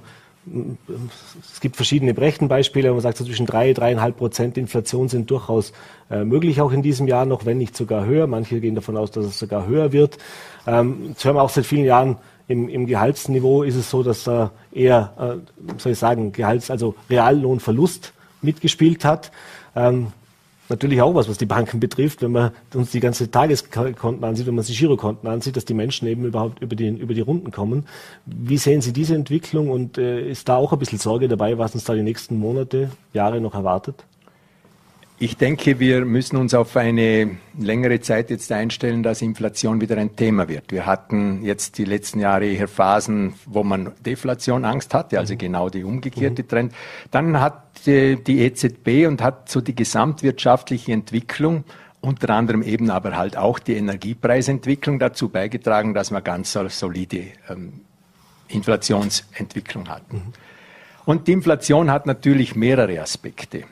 [1.51, 5.73] es gibt verschiedene Brechenbeispiele, man sagt, so zwischen drei, dreieinhalb Prozent Inflation sind durchaus
[6.08, 8.28] möglich auch in diesem Jahr noch, wenn nicht sogar höher.
[8.28, 10.19] Manche gehen davon aus, dass es sogar höher wird.
[10.67, 14.23] Ähm, das hören wir auch seit vielen Jahren im, im Gehaltsniveau ist es so, dass
[14.23, 19.31] da eher, äh, soll ich sagen, Gehalts-, also Reallohnverlust mitgespielt hat.
[19.75, 20.08] Ähm,
[20.69, 24.55] natürlich auch was, was die Banken betrifft, wenn man uns die ganze Tageskonten ansieht, wenn
[24.55, 27.86] man sich Girokonten ansieht, dass die Menschen eben überhaupt über die, über die Runden kommen.
[28.25, 31.73] Wie sehen Sie diese Entwicklung und äh, ist da auch ein bisschen Sorge dabei, was
[31.73, 34.05] uns da die nächsten Monate, Jahre noch erwartet?
[35.17, 40.17] Ich denke, wir müssen uns auf eine längere Zeit jetzt einstellen, dass Inflation wieder ein
[40.17, 40.73] Thema wird.
[40.73, 45.38] Wir hatten jetzt die letzten Jahre eher Phasen, wo man Deflation Angst hatte, also mhm.
[45.38, 46.47] genau die umgekehrte mhm.
[46.49, 46.73] Trend.
[47.12, 51.63] Dann hat die EZB und hat so die gesamtwirtschaftliche Entwicklung
[52.01, 57.82] unter anderem eben aber halt auch die Energiepreisentwicklung dazu beigetragen, dass man ganz solide ähm,
[58.47, 60.17] Inflationsentwicklung hatten.
[60.17, 60.34] Mhm.
[61.06, 63.63] Und die Inflation hat natürlich mehrere Aspekte.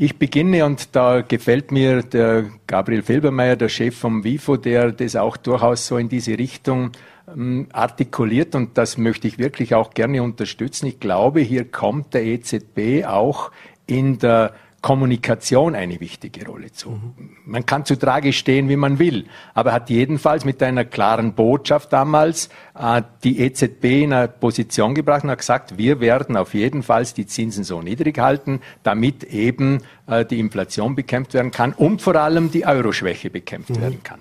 [0.00, 5.16] Ich beginne und da gefällt mir der Gabriel Felbermeier, der Chef vom WIFO, der das
[5.16, 6.92] auch durchaus so in diese Richtung
[7.26, 10.86] ähm, artikuliert und das möchte ich wirklich auch gerne unterstützen.
[10.86, 13.50] Ich glaube, hier kommt der EZB auch
[13.88, 16.90] in der Kommunikation eine wichtige Rolle zu.
[16.90, 17.30] Mhm.
[17.44, 21.92] Man kann zu Trage stehen, wie man will, aber hat jedenfalls mit einer klaren Botschaft
[21.92, 26.82] damals äh, die EZB in eine Position gebracht und hat gesagt, wir werden auf jeden
[26.84, 32.00] Fall die Zinsen so niedrig halten, damit eben äh, die Inflation bekämpft werden kann und
[32.00, 33.80] vor allem die Euroschwäche bekämpft mhm.
[33.80, 34.20] werden kann.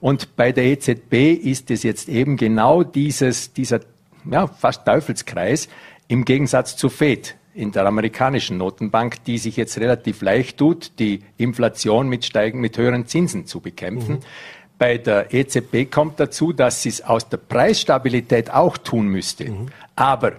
[0.00, 3.80] Und bei der EZB ist es jetzt eben genau dieses, dieser
[4.30, 5.68] ja, fast Teufelskreis
[6.06, 11.22] im Gegensatz zu FED in der amerikanischen Notenbank, die sich jetzt relativ leicht tut, die
[11.36, 14.16] Inflation mit steigen, mit höheren Zinsen zu bekämpfen.
[14.16, 14.20] Mhm.
[14.78, 19.50] Bei der EZB kommt dazu, dass sie es aus der Preisstabilität auch tun müsste.
[19.50, 19.66] Mhm.
[19.96, 20.34] Aber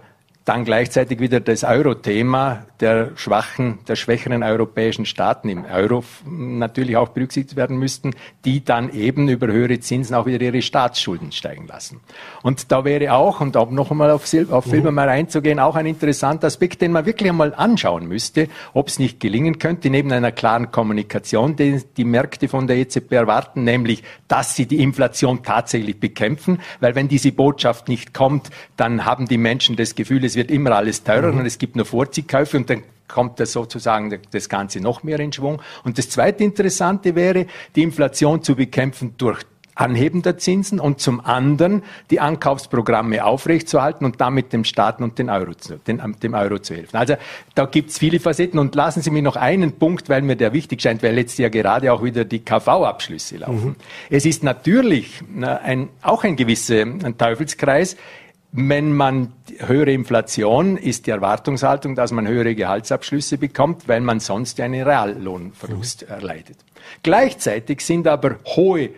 [0.50, 7.10] dann gleichzeitig wieder das Euro-Thema der schwachen, der schwächeren europäischen Staaten im Euro natürlich auch
[7.10, 12.00] berücksichtigt werden müssten, die dann eben über höhere Zinsen auch wieder ihre Staatsschulden steigen lassen.
[12.42, 15.76] Und da wäre auch, und auch noch einmal auf, Sil auf Silber mal einzugehen, auch
[15.76, 20.12] ein interessanter Aspekt, den man wirklich einmal anschauen müsste, ob es nicht gelingen könnte, neben
[20.12, 25.44] einer klaren Kommunikation, die die Märkte von der EZB erwarten, nämlich, dass sie die Inflation
[25.44, 30.39] tatsächlich bekämpfen, weil wenn diese Botschaft nicht kommt, dann haben die Menschen das Gefühl, es
[30.40, 31.40] wird immer alles teurer mhm.
[31.40, 35.34] und es gibt nur Vorziehkäufe und dann kommt das sozusagen das Ganze noch mehr in
[35.34, 35.62] Schwung.
[35.84, 39.42] Und das zweite Interessante wäre, die Inflation zu bekämpfen durch
[39.76, 45.30] Anheben der Zinsen und zum anderen die Ankaufsprogramme aufrechtzuerhalten und damit dem Staaten und den
[45.30, 46.98] Euro zu, den, dem Euro zu helfen.
[46.98, 47.16] Also
[47.56, 50.52] da gibt es viele Facetten und lassen Sie mir noch einen Punkt, weil mir der
[50.52, 53.70] wichtig scheint, weil jetzt ja gerade auch wieder die KV-Abschlüsse laufen.
[53.70, 53.76] Mhm.
[54.10, 56.86] Es ist natürlich ein, auch ein gewisser
[57.18, 57.96] Teufelskreis,
[58.52, 64.60] wenn man höhere Inflation ist die Erwartungshaltung, dass man höhere Gehaltsabschlüsse bekommt, weil man sonst
[64.60, 66.14] einen Reallohnverlust mhm.
[66.14, 66.58] erleidet.
[67.04, 68.90] Gleichzeitig sind aber hohe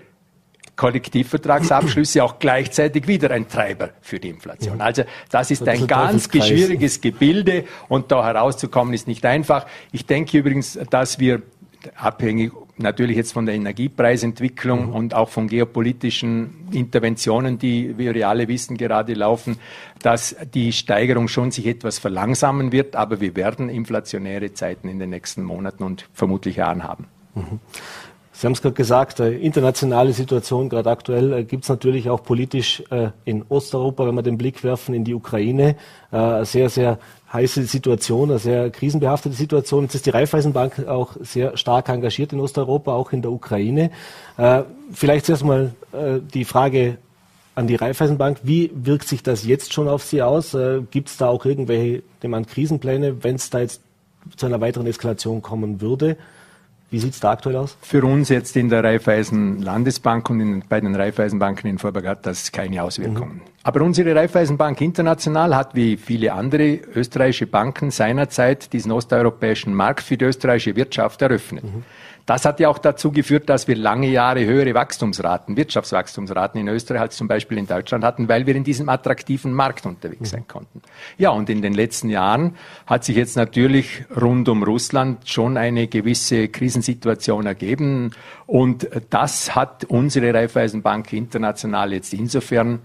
[0.78, 4.76] Kollektivvertragsabschlüsse auch gleichzeitig wieder ein Treiber für die Inflation.
[4.76, 4.82] Mhm.
[4.82, 9.68] Also das ist ein ganz schwieriges Gebilde und da herauszukommen ist nicht einfach.
[9.92, 11.42] Ich denke übrigens, dass wir
[11.96, 14.96] abhängig natürlich jetzt von der Energiepreisentwicklung mhm.
[14.96, 19.58] und auch von geopolitischen Interventionen, die wir alle wissen gerade laufen,
[20.02, 25.10] dass die Steigerung schon sich etwas verlangsamen wird, aber wir werden inflationäre Zeiten in den
[25.10, 27.08] nächsten Monaten und vermutlich Jahren haben.
[27.36, 27.60] Mhm.
[28.42, 32.24] Sie haben es gerade gesagt, äh, internationale Situation, gerade aktuell äh, gibt es natürlich auch
[32.24, 35.76] politisch äh, in Osteuropa, wenn wir den Blick werfen in die Ukraine,
[36.12, 36.98] äh, sehr, sehr
[37.34, 39.84] heiße Situation, eine sehr krisenbehaftete Situation.
[39.84, 43.92] Jetzt ist die Raiffeisenbank auch sehr stark engagiert in Osteuropa, auch in der Ukraine.
[44.38, 46.98] Äh, vielleicht zuerst mal äh, die Frage
[47.56, 48.40] an die Raiffeisenbank.
[48.44, 50.54] Wie wirkt sich das jetzt schon auf Sie aus?
[50.54, 53.82] Äh, Gibt es da auch irgendwelche Krisenpläne, wenn es da jetzt
[54.36, 56.18] zu einer weiteren Eskalation kommen würde?
[56.92, 57.78] Wie sieht es da aktuell aus?
[57.82, 62.26] Für uns jetzt in der Raiffeisen Landesbank und in, bei den Raiffeisenbanken in Vorberg hat
[62.26, 63.36] das keine Auswirkungen.
[63.36, 63.42] Mhm.
[63.64, 70.18] Aber unsere Raiffeisenbank International hat wie viele andere österreichische Banken seinerzeit diesen osteuropäischen Markt für
[70.18, 71.64] die österreichische Wirtschaft eröffnet.
[71.64, 71.84] Mhm.
[72.26, 77.02] Das hat ja auch dazu geführt, dass wir lange Jahre höhere Wachstumsraten, Wirtschaftswachstumsraten in Österreich
[77.02, 80.82] als zum Beispiel in Deutschland hatten, weil wir in diesem attraktiven Markt unterwegs sein konnten.
[81.18, 82.56] Ja, und in den letzten Jahren
[82.86, 88.12] hat sich jetzt natürlich rund um Russland schon eine gewisse Krisensituation ergeben.
[88.46, 92.80] Und das hat unsere Raiffeisenbank international jetzt insofern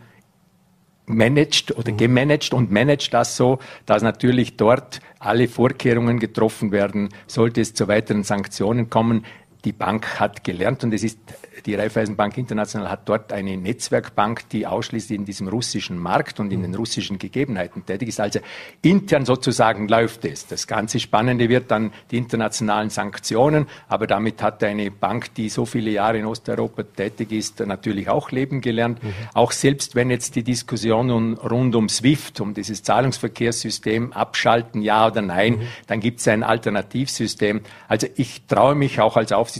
[1.07, 7.61] managed oder gemanagt und managt das so, dass natürlich dort alle Vorkehrungen getroffen werden, sollte
[7.61, 9.25] es zu weiteren Sanktionen kommen.
[9.67, 11.19] Die Bank hat gelernt und es ist
[11.67, 16.63] die Raiffeisenbank International hat dort eine Netzwerkbank, die ausschließlich in diesem russischen Markt und in
[16.63, 18.21] den russischen Gegebenheiten tätig ist.
[18.21, 18.39] Also
[18.83, 20.47] intern sozusagen läuft es.
[20.47, 25.67] Das ganze Spannende wird dann die internationalen Sanktionen, aber damit hat eine Bank, die so
[25.67, 29.03] viele Jahre in Osteuropa tätig ist, natürlich auch leben gelernt.
[29.03, 29.15] Mhm.
[29.35, 35.23] Auch selbst wenn jetzt die Diskussion rund um SWIFT, um dieses Zahlungsverkehrssystem abschalten, ja oder
[35.23, 35.67] nein, mhm.
[35.89, 37.63] dann gibt es ein Alternativsystem.
[37.89, 39.56] Also ich traue mich auch als Aufsichtsrat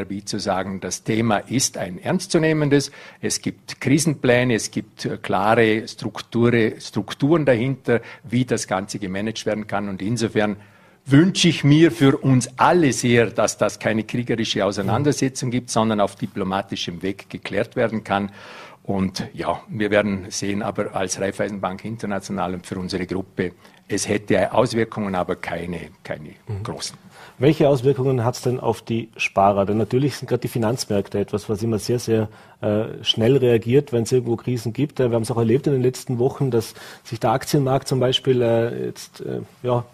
[0.00, 2.90] RB zu sagen, das Thema ist ein ernstzunehmendes.
[3.20, 9.88] Es gibt Krisenpläne, es gibt äh, klare Strukturen dahinter, wie das Ganze gemanagt werden kann.
[9.88, 10.56] Und insofern
[11.06, 16.16] wünsche ich mir für uns alle sehr, dass das keine kriegerische Auseinandersetzung gibt, sondern auf
[16.16, 18.30] diplomatischem Weg geklärt werden kann.
[18.82, 23.52] Und ja, wir werden sehen, aber als Raiffeisenbank International und für unsere Gruppe,
[23.90, 26.62] es hätte Auswirkungen, aber keine, keine mhm.
[26.62, 26.96] großen.
[27.38, 29.64] Welche Auswirkungen hat es denn auf die Sparer?
[29.64, 32.28] Denn natürlich sind gerade die Finanzmärkte etwas, was immer sehr, sehr
[32.60, 35.00] äh, schnell reagiert, wenn es irgendwo Krisen gibt.
[35.00, 37.98] Äh, wir haben es auch erlebt in den letzten Wochen, dass sich der Aktienmarkt zum
[37.98, 39.84] Beispiel äh, jetzt äh, ja,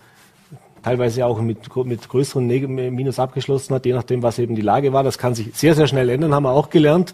[0.82, 5.04] teilweise auch mit, mit größeren Minus abgeschlossen hat, je nachdem, was eben die Lage war.
[5.04, 7.12] Das kann sich sehr, sehr schnell ändern, haben wir auch gelernt.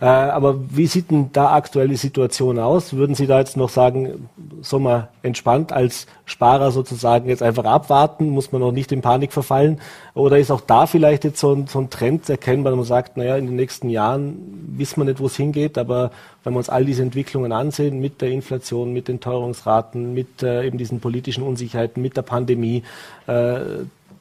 [0.00, 2.92] Äh, aber wie sieht denn da aktuell die Situation aus?
[2.92, 4.28] Würden Sie da jetzt noch sagen,
[4.62, 8.28] soll man entspannt als Sparer sozusagen jetzt einfach abwarten?
[8.30, 9.80] Muss man noch nicht in Panik verfallen?
[10.14, 13.36] Oder ist auch da vielleicht jetzt so ein, so ein Trend erkennbar, man sagt, naja,
[13.36, 14.36] in den nächsten Jahren
[14.76, 16.12] wissen wir nicht, wo es hingeht, aber
[16.44, 20.64] wenn wir uns all diese Entwicklungen ansehen, mit der Inflation, mit den Teuerungsraten, mit äh,
[20.64, 22.84] eben diesen politischen Unsicherheiten, mit der Pandemie,
[23.26, 23.58] äh,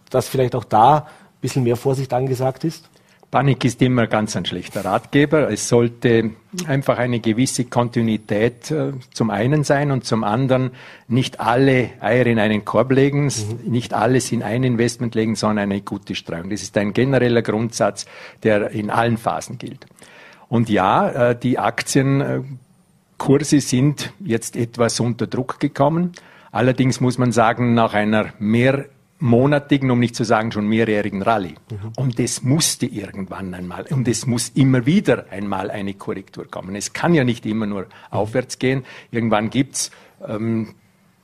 [0.10, 1.04] dass vielleicht auch da ein
[1.42, 2.90] bisschen mehr Vorsicht angesagt ist?
[3.30, 5.52] Panik ist immer ganz ein schlechter Ratgeber.
[5.52, 6.32] Es sollte
[6.66, 10.72] einfach eine gewisse Kontinuität äh, zum einen sein und zum anderen
[11.10, 13.70] nicht alle Eier in einen Korb legen, mhm.
[13.70, 16.50] nicht alles in ein Investment legen, sondern eine gute Streuung.
[16.50, 18.06] Das ist ein genereller Grundsatz,
[18.44, 19.86] der in allen Phasen gilt.
[20.48, 26.14] Und ja, äh, die Aktienkurse sind jetzt etwas unter Druck gekommen.
[26.54, 28.86] Allerdings muss man sagen, nach einer mehr
[29.20, 31.56] monatigen, um nicht zu sagen schon mehrjährigen Rallye.
[31.70, 31.94] Mhm.
[31.98, 36.76] Und es musste irgendwann einmal, und es muss immer wieder einmal eine Korrektur kommen.
[36.76, 37.88] Es kann ja nicht immer nur mhm.
[38.12, 38.86] aufwärts gehen.
[39.12, 39.92] Irgendwann gibt's
[40.28, 40.76] ähm,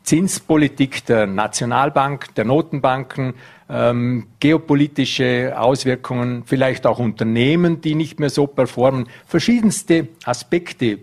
[0.03, 3.35] Zinspolitik der Nationalbank, der Notenbanken,
[3.69, 9.07] ähm, geopolitische Auswirkungen, vielleicht auch Unternehmen, die nicht mehr so performen.
[9.25, 10.99] Verschiedenste Aspekte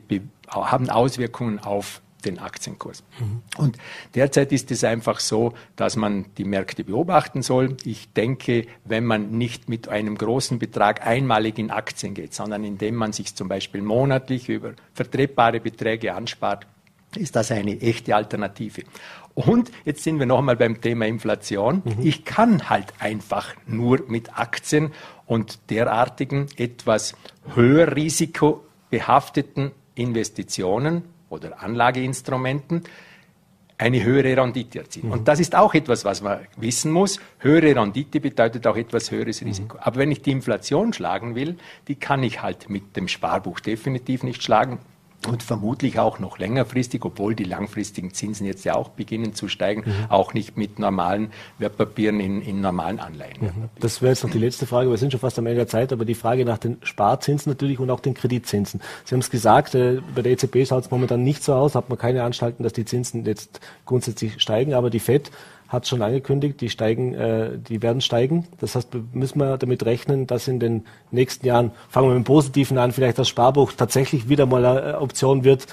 [0.48, 3.02] haben Auswirkungen auf den Aktienkurs.
[3.18, 3.42] Mhm.
[3.56, 3.78] Und
[4.14, 7.76] derzeit ist es einfach so, dass man die Märkte beobachten soll.
[7.85, 12.94] Ich denke, wenn man nicht mit einem großen Betrag einmalig in Aktien geht, sondern indem
[12.96, 16.66] man sich zum Beispiel monatlich über vertretbare Beträge anspart,
[17.16, 18.83] ist das eine echte Alternative.
[19.35, 21.83] Und jetzt sind wir noch einmal beim Thema Inflation.
[21.85, 21.96] Mhm.
[22.02, 24.92] Ich kann halt einfach nur mit Aktien
[25.26, 27.14] und derartigen etwas
[27.54, 32.83] höher risikobehafteten Investitionen oder Anlageinstrumenten
[33.79, 35.07] eine höhere Rendite erzielen.
[35.07, 35.12] Mhm.
[35.12, 37.19] Und das ist auch etwas, was man wissen muss.
[37.38, 39.77] Höhere Rendite bedeutet auch etwas höheres Risiko.
[39.77, 39.83] Mhm.
[39.83, 41.57] Aber wenn ich die Inflation schlagen will,
[41.88, 44.81] die kann ich halt mit dem Sparbuch definitiv nicht schlagen
[45.28, 49.83] und vermutlich auch noch längerfristig, obwohl die langfristigen Zinsen jetzt ja auch beginnen zu steigen,
[49.85, 50.06] mhm.
[50.09, 53.37] auch nicht mit normalen Wertpapieren in, in normalen Anleihen.
[53.40, 53.68] Mhm.
[53.78, 55.92] Das wäre jetzt noch die letzte Frage, wir sind schon fast am Ende der Zeit,
[55.92, 58.80] aber die Frage nach den Sparzinsen natürlich und auch den Kreditzinsen.
[59.04, 61.88] Sie haben es gesagt, äh, bei der EZB schaut es momentan nicht so aus, hat
[61.88, 65.30] man keine Anstalten, dass die Zinsen jetzt grundsätzlich steigen, aber die FED
[65.70, 68.48] hat schon angekündigt, die steigen, äh, die werden steigen.
[68.59, 72.26] Das heißt, müssen wir damit rechnen, dass in den nächsten Jahren, fangen wir mit dem
[72.26, 75.66] Positiven an, vielleicht das Sparbuch tatsächlich wieder mal eine Option wird,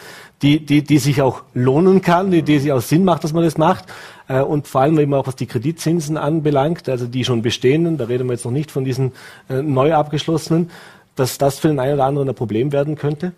[0.44, 3.44] die, die, die sich auch lohnen kann, die, die sich auch Sinn macht, dass man
[3.44, 3.86] das macht.
[4.28, 8.06] Äh, und vor allem eben auch was die Kreditzinsen anbelangt, also die schon bestehenden, da
[8.06, 9.14] reden wir jetzt noch nicht von diesen
[9.50, 10.70] äh, neu abgeschlossenen,
[11.16, 13.32] dass das für den einen oder anderen ein Problem werden könnte.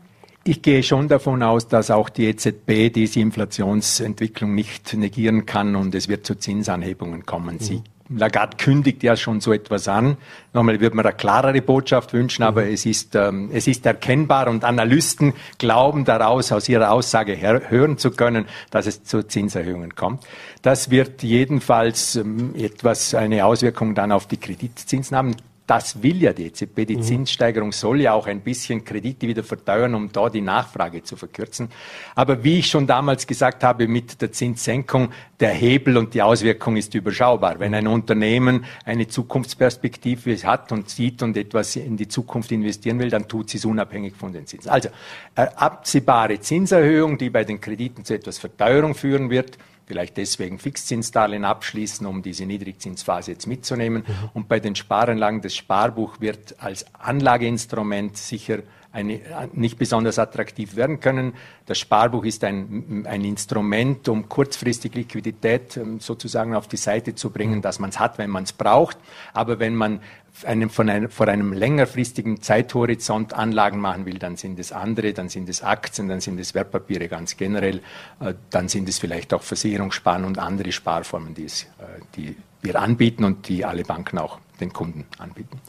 [0.44, 5.94] Ich gehe schon davon aus, dass auch die EZB diese Inflationsentwicklung nicht negieren kann und
[5.96, 7.56] es wird zu Zinsanhebungen kommen.
[7.56, 7.60] Mhm.
[7.60, 10.18] Sie Lagarde kündigt ja schon so etwas an.
[10.54, 12.74] Nochmal würde man eine klarere Botschaft wünschen, aber mhm.
[12.74, 18.12] es ist, ähm, es ist erkennbar und Analysten glauben daraus, aus ihrer Aussage hören zu
[18.12, 20.26] können, dass es zu Zinserhöhungen kommt.
[20.64, 25.36] Das wird jedenfalls ähm, etwas, eine Auswirkung dann auf die Kreditzinsen haben.
[25.70, 26.88] Das will ja die EZB.
[26.88, 27.04] Die mhm.
[27.04, 31.70] Zinssteigerung soll ja auch ein bisschen Kredite wieder verteuern, um da die Nachfrage zu verkürzen.
[32.16, 36.76] Aber wie ich schon damals gesagt habe, mit der Zinssenkung, der Hebel und die Auswirkung
[36.76, 37.60] ist überschaubar.
[37.60, 43.12] Wenn ein Unternehmen eine Zukunftsperspektive hat und sieht und etwas in die Zukunft investieren will,
[43.12, 44.72] dann tut sie es unabhängig von den Zinsen.
[44.72, 44.90] Also
[45.36, 52.06] absehbare Zinserhöhung, die bei den Krediten zu etwas Verteuerung führen wird, vielleicht deswegen Fixzinsdarlehen abschließen,
[52.06, 54.04] um diese Niedrigzinsphase jetzt mitzunehmen.
[54.08, 54.30] Mhm.
[54.34, 58.60] Und bei den Sparanlagen, das Sparbuch wird als Anlageinstrument sicher
[58.92, 59.20] eine,
[59.54, 61.34] nicht besonders attraktiv werden können.
[61.66, 67.32] Das Sparbuch ist ein, ein Instrument, um kurzfristig Liquidität ähm, sozusagen auf die Seite zu
[67.32, 68.98] bringen, dass man es hat, wenn man es braucht.
[69.34, 70.02] Aber wenn man
[70.46, 75.30] einem, von einem, vor einem längerfristigen Zeithorizont Anlagen machen will, dann sind es andere, dann
[75.30, 77.82] sind es Aktien, dann sind es Wertpapiere ganz generell,
[78.20, 82.80] äh, dann sind es vielleicht auch Versicherungssparen und andere Sparformen, die, es, äh, die wir
[82.80, 85.60] anbieten und die alle Banken auch den Kunden anbieten.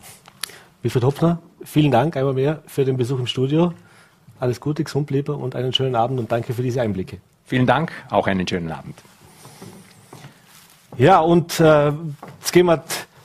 [0.82, 3.72] Wilfried Hopfner, vielen Dank einmal mehr für den Besuch im Studio.
[4.38, 7.18] Alles Gute, gesund bleiben und einen schönen Abend und danke für diese Einblicke.
[7.44, 8.96] Vielen Dank, auch einen schönen Abend.
[10.96, 11.92] Ja, und äh,
[12.40, 12.82] jetzt gehen wir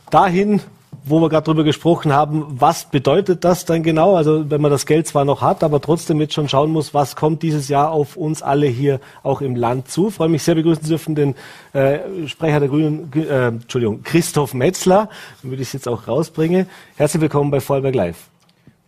[0.09, 0.61] dahin,
[1.03, 4.15] wo wir gerade drüber gesprochen haben, was bedeutet das dann genau?
[4.15, 7.15] Also wenn man das Geld zwar noch hat, aber trotzdem jetzt schon schauen muss, was
[7.15, 10.09] kommt dieses Jahr auf uns alle hier auch im Land zu.
[10.09, 11.35] Ich freue mich sehr begrüßen zu dürfen den
[11.73, 15.09] äh, Sprecher der Grünen, äh, Entschuldigung, Christoph Metzler,
[15.43, 16.67] damit ich es jetzt auch rausbringe.
[16.95, 18.29] Herzlich willkommen bei Vollberg Live.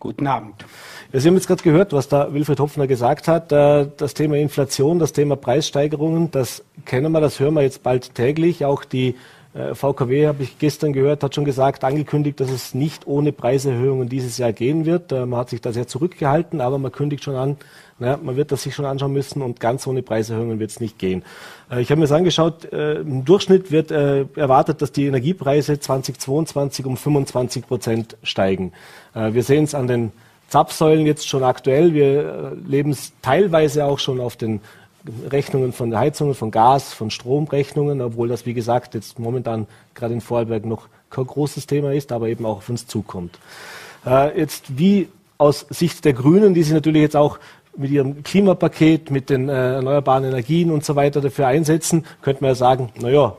[0.00, 0.64] Guten Abend.
[1.12, 3.50] Ja, Sie haben jetzt gerade gehört, was da Wilfried Hopfner gesagt hat.
[3.50, 8.14] Äh, das Thema Inflation, das Thema Preissteigerungen, das kennen wir, das hören wir jetzt bald
[8.14, 8.64] täglich.
[8.64, 9.16] Auch die
[9.54, 14.36] VKW, habe ich gestern gehört, hat schon gesagt, angekündigt, dass es nicht ohne Preiserhöhungen dieses
[14.36, 15.10] Jahr gehen wird.
[15.10, 17.56] Äh, man hat sich da sehr zurückgehalten, aber man kündigt schon an,
[17.98, 20.98] naja, man wird das sich schon anschauen müssen und ganz ohne Preiserhöhungen wird es nicht
[20.98, 21.24] gehen.
[21.70, 26.96] Äh, ich habe mir das angeschaut, im Durchschnitt wird erwartet, dass die Energiepreise 2022 um
[26.96, 28.72] 25 Prozent steigen.
[29.14, 30.12] Wir sehen es an den
[30.48, 31.94] Zapfsäulen jetzt schon aktuell.
[31.94, 34.60] Wir leben es teilweise auch schon auf den
[35.30, 40.20] Rechnungen von Heizungen, von Gas, von Stromrechnungen, obwohl das, wie gesagt, jetzt momentan gerade in
[40.20, 43.38] Vorarlberg noch kein großes Thema ist, aber eben auch auf uns zukommt.
[44.06, 45.08] Äh, jetzt wie
[45.38, 47.38] aus Sicht der Grünen, die sich natürlich jetzt auch
[47.76, 52.50] mit ihrem Klimapaket, mit den äh, erneuerbaren Energien und so weiter dafür einsetzen, könnte man
[52.50, 53.36] ja sagen, naja,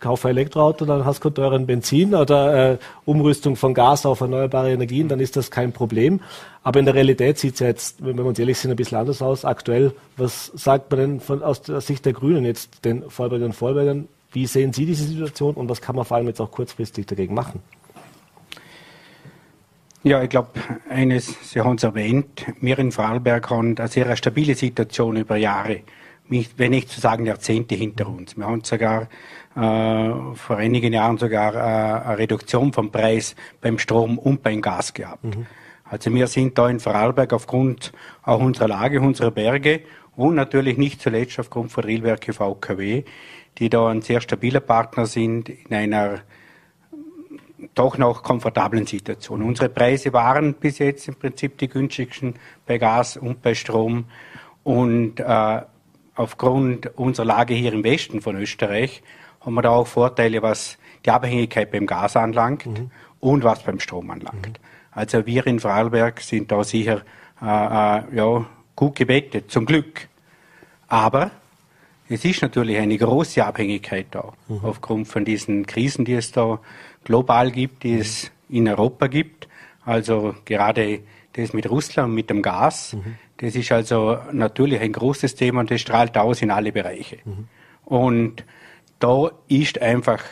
[0.00, 4.72] kauf ein Elektroauto, dann hast du teuren Benzin oder äh, Umrüstung von Gas auf erneuerbare
[4.72, 6.20] Energien, dann ist das kein Problem.
[6.62, 8.98] Aber in der Realität sieht es ja jetzt, wenn wir uns ehrlich sind, ein bisschen
[8.98, 9.44] anders aus.
[9.44, 13.54] Aktuell, was sagt man denn von, aus der Sicht der Grünen jetzt den Vorarlbergern und
[13.54, 14.08] Vorarlbergern?
[14.32, 17.34] Wie sehen Sie diese Situation und was kann man vor allem jetzt auch kurzfristig dagegen
[17.34, 17.62] machen?
[20.02, 20.50] Ja, ich glaube,
[20.88, 25.80] eines, Sie haben es erwähnt, wir in Vorarlberg haben eine sehr stabile Situation über Jahre,
[26.28, 28.36] wenn nicht zu sagen Jahrzehnte hinter uns.
[28.36, 29.08] Wir haben sogar
[29.56, 35.24] vor einigen Jahren sogar äh, eine Reduktion vom Preis beim Strom und beim Gas gehabt.
[35.24, 35.46] Mhm.
[35.84, 37.92] Also wir sind da in Vorarlberg aufgrund
[38.22, 39.82] auch unserer Lage, unserer Berge
[40.14, 43.04] und natürlich nicht zuletzt aufgrund von Rilwerke VKW,
[43.58, 46.20] die da ein sehr stabiler Partner sind in einer
[47.74, 49.42] doch noch komfortablen Situation.
[49.42, 52.34] Unsere Preise waren bis jetzt im Prinzip die günstigsten
[52.66, 54.04] bei Gas und bei Strom
[54.64, 55.62] und äh,
[56.14, 59.02] aufgrund unserer Lage hier im Westen von Österreich
[59.46, 62.90] haben wir da auch Vorteile, was die Abhängigkeit beim Gas anlangt mhm.
[63.20, 64.48] und was beim Strom anlangt.
[64.48, 64.64] Mhm.
[64.90, 67.02] Also wir in Vorarlberg sind da sicher
[67.40, 70.08] äh, äh, ja, gut gebettet, zum Glück.
[70.88, 71.30] Aber
[72.08, 74.60] es ist natürlich eine große Abhängigkeit da, mhm.
[74.62, 76.58] aufgrund von diesen Krisen, die es da
[77.04, 79.48] global gibt, die es in Europa gibt.
[79.84, 81.00] Also gerade
[81.34, 83.16] das mit Russland, mit dem Gas, mhm.
[83.36, 87.18] das ist also natürlich ein großes Thema und das strahlt aus in alle Bereiche.
[87.24, 87.48] Mhm.
[87.84, 88.44] Und
[88.98, 90.22] da ist einfach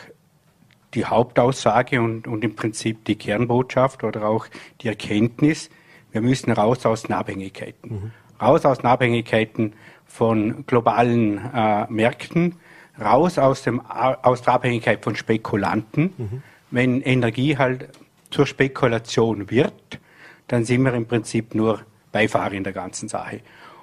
[0.93, 4.47] die Hauptaussage und, und im Prinzip die Kernbotschaft oder auch
[4.81, 5.69] die Erkenntnis,
[6.11, 7.91] wir müssen raus aus den Abhängigkeiten.
[7.91, 8.11] Mhm.
[8.41, 9.73] Raus aus den Abhängigkeiten
[10.05, 12.55] von globalen äh, Märkten,
[12.99, 16.13] raus aus, dem, aus der Abhängigkeit von Spekulanten.
[16.17, 16.43] Mhm.
[16.71, 17.89] Wenn Energie halt
[18.31, 19.99] zur Spekulation wird,
[20.47, 23.41] dann sind wir im Prinzip nur Beifahrer in der ganzen Sache.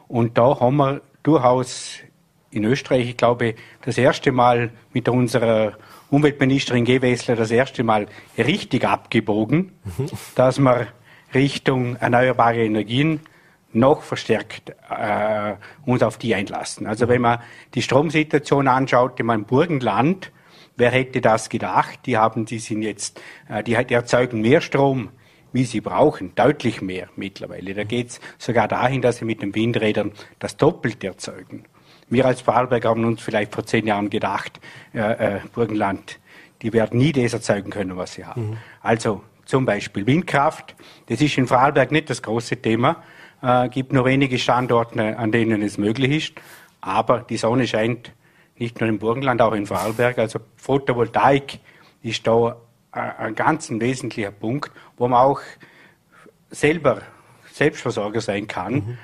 [0.08, 1.98] Und da haben wir durchaus
[2.52, 5.76] in Österreich, ich glaube, das erste Mal mit unserer
[6.10, 10.06] Umweltministerin Gewessler das erste Mal richtig abgebogen, mhm.
[10.34, 10.88] dass wir
[11.34, 13.20] Richtung erneuerbare Energien
[13.72, 15.54] noch verstärkt äh,
[15.86, 16.86] uns auf die einlassen.
[16.86, 17.38] Also wenn man
[17.74, 20.30] die Stromsituation anschaut in meinem Burgenland,
[20.76, 22.00] wer hätte das gedacht?
[22.04, 25.08] Die haben, die sind jetzt, äh, die, die erzeugen mehr Strom,
[25.52, 27.72] wie sie brauchen, deutlich mehr mittlerweile.
[27.74, 31.64] Da geht es sogar dahin, dass sie mit den Windrädern das Doppelte erzeugen.
[32.12, 34.60] Wir als Vorarlberg haben uns vielleicht vor zehn Jahren gedacht,
[34.92, 36.20] äh, äh, Burgenland,
[36.60, 38.50] die werden nie das erzeugen können, was sie haben.
[38.50, 38.56] Mhm.
[38.82, 43.02] Also zum Beispiel Windkraft, das ist in Vorarlberg nicht das große Thema,
[43.40, 46.32] äh, gibt nur wenige Standorte, an denen es möglich ist,
[46.82, 48.12] aber die Sonne scheint
[48.58, 50.18] nicht nur im Burgenland, auch in Vorarlberg.
[50.18, 51.60] Also Photovoltaik
[52.02, 52.56] ist da
[52.94, 55.40] äh, ein ganz wesentlicher Punkt, wo man auch
[56.50, 57.00] selber
[57.52, 58.74] Selbstversorger sein kann.
[58.74, 58.98] Mhm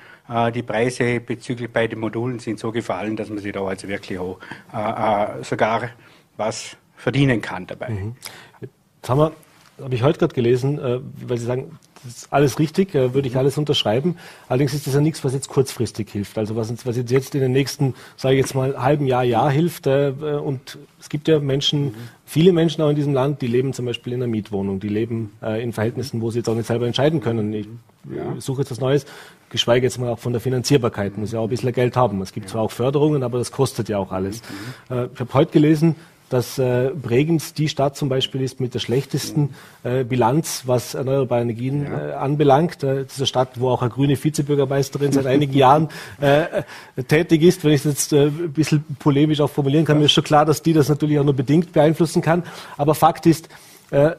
[0.52, 4.38] die Preise bezüglich beiden Modulen sind so gefallen, dass man sich da also wirklich auch,
[4.74, 5.90] äh, äh, sogar
[6.36, 7.90] was verdienen kann dabei.
[7.90, 8.16] Mhm.
[8.60, 9.32] Jetzt haben wir,
[9.82, 13.28] habe ich heute gerade gelesen, äh, weil Sie sagen, das ist alles richtig, äh, würde
[13.28, 14.16] ich alles unterschreiben.
[14.48, 16.38] Allerdings ist das ja nichts, was jetzt kurzfristig hilft.
[16.38, 19.86] Also was, was jetzt in den nächsten, sage ich jetzt mal, halben Jahr, Jahr hilft.
[19.86, 21.94] Äh, und es gibt ja Menschen, mhm.
[22.24, 25.32] viele Menschen auch in diesem Land, die leben zum Beispiel in einer Mietwohnung, die leben
[25.42, 27.52] äh, in Verhältnissen, wo sie jetzt auch nicht selber entscheiden können.
[27.52, 27.66] Ich
[28.14, 28.40] ja.
[28.40, 29.06] suche jetzt was Neues,
[29.50, 31.18] geschweige jetzt mal auch von der Finanzierbarkeit.
[31.18, 32.20] Muss ja auch ein bisschen Geld haben.
[32.22, 34.42] Es gibt zwar auch Förderungen, aber das kostet ja auch alles.
[34.90, 35.96] Äh, ich habe heute gelesen,
[36.28, 41.40] dass äh, Bregenz die Stadt zum Beispiel ist mit der schlechtesten äh, Bilanz, was erneuerbare
[41.42, 42.08] Energien ja.
[42.08, 42.82] äh, anbelangt.
[42.82, 45.88] Äh, diese Stadt, wo auch eine grüne Vizebürgermeisterin seit einigen Jahren
[46.20, 46.62] äh,
[47.04, 47.64] tätig ist.
[47.64, 50.00] Wenn ich das jetzt äh, ein bisschen polemisch auch formulieren kann, ja.
[50.00, 52.42] mir ist schon klar, dass die das natürlich auch nur bedingt beeinflussen kann.
[52.76, 53.48] Aber Fakt ist,
[53.90, 54.12] äh,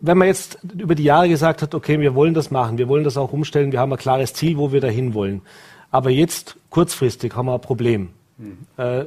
[0.00, 3.04] wenn man jetzt über die Jahre gesagt hat, okay, wir wollen das machen, wir wollen
[3.04, 5.42] das auch umstellen, wir haben ein klares Ziel, wo wir dahin wollen.
[5.90, 8.10] Aber jetzt kurzfristig haben wir ein Problem.
[8.36, 8.58] Mhm.
[8.76, 9.04] Äh,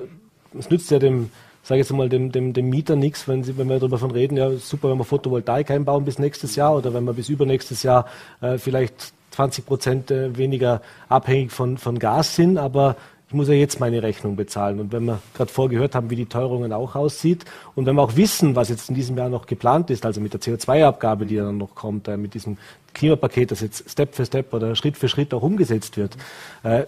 [0.58, 1.30] es nützt ja dem
[1.70, 4.52] sage jetzt mal, dem, dem, dem Mieter nichts, wenn, sie, wenn wir darüber reden, ja,
[4.54, 8.06] super, wenn wir Photovoltaik einbauen bis nächstes Jahr oder wenn wir bis übernächstes Jahr
[8.42, 12.96] äh, vielleicht 20 Prozent äh, weniger abhängig von, von Gas sind, aber
[13.30, 14.80] ich muss ja jetzt meine Rechnung bezahlen.
[14.80, 18.16] Und wenn wir gerade vorgehört haben, wie die Teuerungen auch aussieht und wenn wir auch
[18.16, 21.60] wissen, was jetzt in diesem Jahr noch geplant ist, also mit der CO2-Abgabe, die dann
[21.60, 22.58] noch kommt, äh, mit diesem
[22.96, 26.18] Klimapaket, das jetzt Step für Step oder Schritt für Schritt auch umgesetzt wird,
[26.64, 26.86] äh,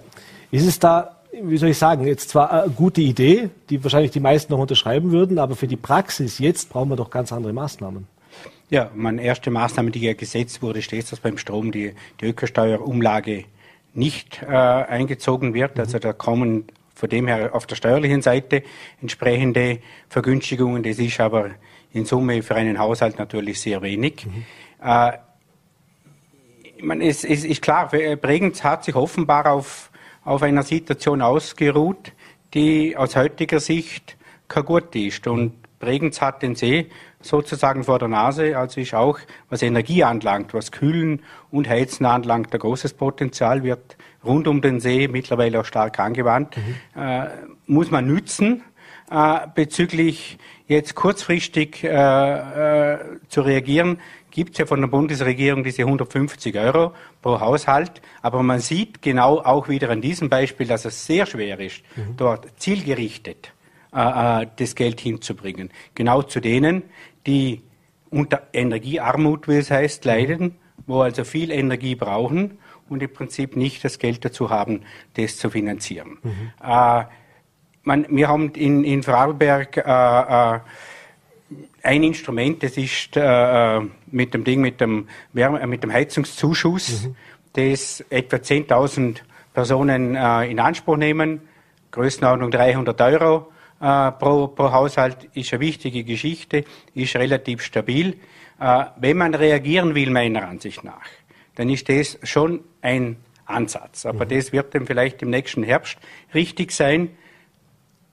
[0.50, 4.20] ist es da wie soll ich sagen, jetzt zwar eine gute Idee, die wahrscheinlich die
[4.20, 8.06] meisten noch unterschreiben würden, aber für die Praxis jetzt brauchen wir doch ganz andere Maßnahmen.
[8.70, 13.46] Ja, meine erste Maßnahme, die ja gesetzt wurde, steht, dass beim Strom die, die Ökosteuerumlage
[13.94, 15.80] nicht äh, eingezogen wird.
[15.80, 16.66] Also da kommen
[16.96, 18.64] von dem her auf der steuerlichen Seite
[19.02, 19.80] entsprechende
[20.10, 20.84] Vergünstigungen.
[20.84, 21.52] Das ist aber
[21.94, 24.26] in Summe für einen Haushalt natürlich sehr wenig.
[24.26, 24.44] Mhm.
[24.84, 25.12] Äh,
[26.78, 29.92] ich meine, es, es ist klar, Bregenz hat sich offenbar auf
[30.24, 32.14] auf einer Situation ausgeruht,
[32.54, 34.18] die aus heutiger Sicht
[34.48, 35.28] kein gut ist.
[35.28, 36.90] Und Bregenz hat den See
[37.22, 39.20] sozusagen vor der Nase, also ist auch,
[39.50, 41.22] was Energie anlangt, was Kühlen
[41.52, 46.56] und Heizen anlangt, ein großes Potenzial wird rund um den See mittlerweile auch stark angewandt,
[46.56, 47.02] mhm.
[47.02, 47.28] äh,
[47.66, 48.64] muss man nützen.
[49.12, 54.00] äh, bezüglich jetzt kurzfristig äh, äh, zu reagieren,
[54.32, 58.02] gibt es ja von der Bundesregierung diese 150 Euro pro Haushalt.
[58.22, 62.16] Aber man sieht genau auch wieder an diesem Beispiel, dass es sehr schwer ist, mhm.
[62.16, 63.52] dort zielgerichtet
[63.94, 65.70] äh, äh, das Geld hinzubringen.
[65.96, 66.84] Genau zu denen,
[67.28, 67.62] die
[68.10, 70.56] unter Energiearmut, wie es heißt, leiden,
[70.88, 72.58] wo also viel Energie brauchen
[72.90, 74.84] und im Prinzip nicht das Geld dazu haben,
[75.16, 76.20] das zu finanzieren.
[76.24, 76.52] Mhm.
[76.64, 77.04] Äh,
[77.84, 80.60] man, wir haben in, in Vorarlberg äh, äh,
[81.84, 87.16] ein Instrument, das ist äh, mit dem Ding, mit dem, Wärme, mit dem Heizungszuschuss, mhm.
[87.54, 89.18] das etwa 10.000
[89.54, 91.42] Personen in Anspruch nehmen,
[91.92, 93.52] Größenordnung 300 Euro
[94.12, 96.64] pro, pro Haushalt, ist eine wichtige Geschichte,
[96.94, 98.18] ist relativ stabil.
[98.60, 101.08] Äh, wenn man reagieren will, meiner Ansicht nach,
[101.56, 104.06] dann ist das schon ein Ansatz.
[104.06, 104.30] Aber mhm.
[104.30, 105.98] das wird dann vielleicht im nächsten Herbst
[106.34, 107.10] richtig sein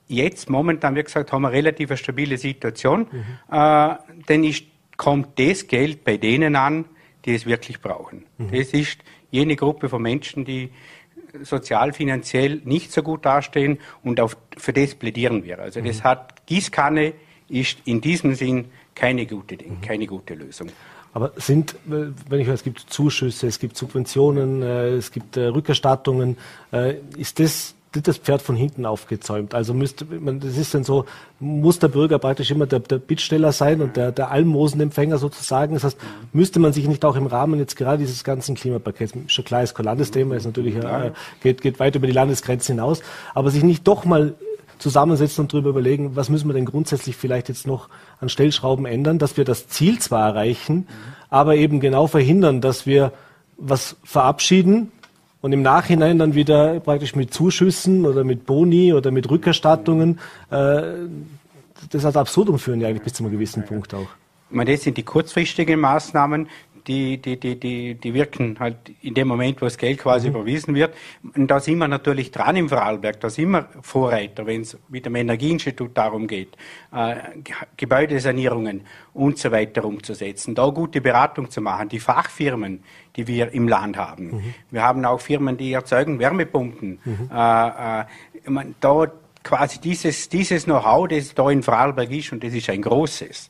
[0.09, 3.55] jetzt momentan, wie gesagt, haben wir relativ eine stabile Situation, mhm.
[3.55, 3.95] äh,
[4.27, 4.65] denn ist,
[4.97, 6.85] kommt das Geld bei denen an,
[7.23, 8.25] die es wirklich brauchen.
[8.37, 8.51] Mhm.
[8.51, 8.99] Das ist
[9.31, 10.71] jene Gruppe von Menschen, die
[11.43, 15.59] sozial, finanziell nicht so gut dastehen und auf, für das plädieren wir.
[15.59, 16.03] Also das mhm.
[16.03, 17.13] hat, Gießkanne
[17.47, 18.65] ist in diesem Sinn
[18.95, 19.81] keine gute, mhm.
[19.81, 20.69] keine gute Lösung.
[21.13, 25.45] Aber sind, wenn ich weiß, es gibt Zuschüsse, es gibt Subventionen, äh, es gibt äh,
[25.45, 26.37] Rückerstattungen,
[26.71, 29.55] äh, ist das das Pferd von hinten aufgezäumt.
[29.55, 31.05] Also müsste man, das ist dann so,
[31.39, 35.73] muss der Bürger praktisch immer der, der Bittsteller sein und der, der Almosenempfänger sozusagen.
[35.73, 35.97] Das heißt,
[36.31, 39.73] müsste man sich nicht auch im Rahmen jetzt gerade dieses ganzen Klimapakets, schon klar ist
[39.73, 41.11] kein Landesthema, ist natürlich, äh,
[41.41, 43.01] geht, geht weit über die Landesgrenzen hinaus,
[43.33, 44.35] aber sich nicht doch mal
[44.77, 47.89] zusammensetzen und darüber überlegen, was müssen wir denn grundsätzlich vielleicht jetzt noch
[48.21, 50.87] an Stellschrauben ändern, dass wir das Ziel zwar erreichen,
[51.29, 53.11] aber eben genau verhindern, dass wir
[53.57, 54.91] was verabschieden,
[55.41, 60.19] und im Nachhinein dann wieder praktisch mit Zuschüssen oder mit Boni oder mit Rückerstattungen
[60.49, 60.81] äh,
[61.89, 64.07] das als Absurdum führen ja eigentlich bis zu einem gewissen Punkt auch.
[64.49, 66.47] Ich meine, das sind die kurzfristigen Maßnahmen,
[66.87, 70.35] die, die, die, die, die wirken halt in dem Moment, wo das Geld quasi mhm.
[70.35, 70.93] überwiesen wird.
[71.35, 75.05] Und da sind wir natürlich dran im Vorarlberg, da sind wir Vorreiter, wenn es mit
[75.05, 76.55] dem Energieinstitut darum geht,
[76.91, 77.15] äh,
[77.77, 78.81] Gebäudesanierungen
[79.13, 82.83] und so weiter umzusetzen, da gute Beratung zu machen, die Fachfirmen,
[83.15, 84.31] die wir im Land haben.
[84.31, 84.53] Mhm.
[84.71, 86.99] Wir haben auch Firmen, die erzeugen Wärmepumpen.
[87.03, 87.29] Mhm.
[87.33, 88.05] Äh, äh,
[88.45, 89.11] meine, da
[89.43, 93.49] quasi dieses, dieses Know-how, das da in Vorarlberg ist, und das ist ein großes,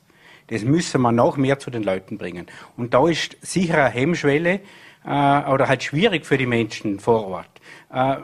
[0.50, 2.46] das müssen wir noch mehr zu den Leuten bringen.
[2.76, 4.60] Und da ist sicher eine Hemmschwelle
[5.04, 7.60] äh, oder halt schwierig für die Menschen vor Ort,
[7.92, 8.16] äh,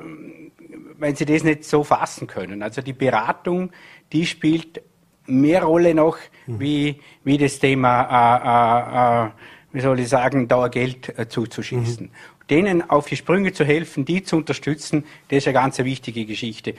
[0.99, 2.63] wenn sie das nicht so fassen können.
[2.63, 3.71] Also die Beratung,
[4.13, 4.83] die spielt
[5.27, 6.61] mehr Rolle noch mhm.
[6.61, 9.31] wie, wie das Thema, äh, äh, äh
[9.73, 12.07] wie soll ich sagen, Dauergeld äh, zuzuschießen.
[12.07, 16.25] Mhm denen auf die Sprünge zu helfen, die zu unterstützen, das ist eine ganz wichtige
[16.27, 16.75] Geschichte.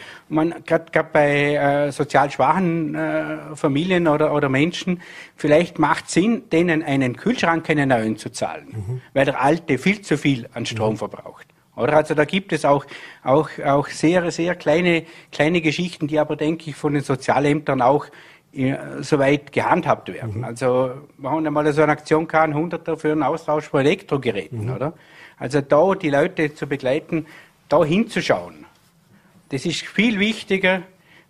[0.66, 5.02] Gerade bei äh, sozial schwachen äh, Familien oder, oder Menschen,
[5.36, 9.02] vielleicht macht Sinn, denen einen Kühlschrank einen neuen zu zahlen, mhm.
[9.14, 10.98] weil der alte viel zu viel an Strom mhm.
[10.98, 11.48] verbraucht.
[11.76, 11.98] Oder?
[11.98, 12.86] Also da gibt es auch,
[13.24, 18.08] auch, auch sehr, sehr kleine, kleine Geschichten, die aber, denke ich, von den Sozialämtern auch
[18.54, 20.40] äh, soweit gehandhabt werden.
[20.40, 20.44] Mhm.
[20.44, 24.74] Also wir haben einmal so eine Aktion gehabt, 100 für einen Austausch von Elektrogeräten, mhm.
[24.74, 24.94] oder?
[25.38, 27.26] Also da die Leute zu begleiten,
[27.70, 28.66] da hinzuschauen,
[29.50, 30.84] das ist viel wichtiger,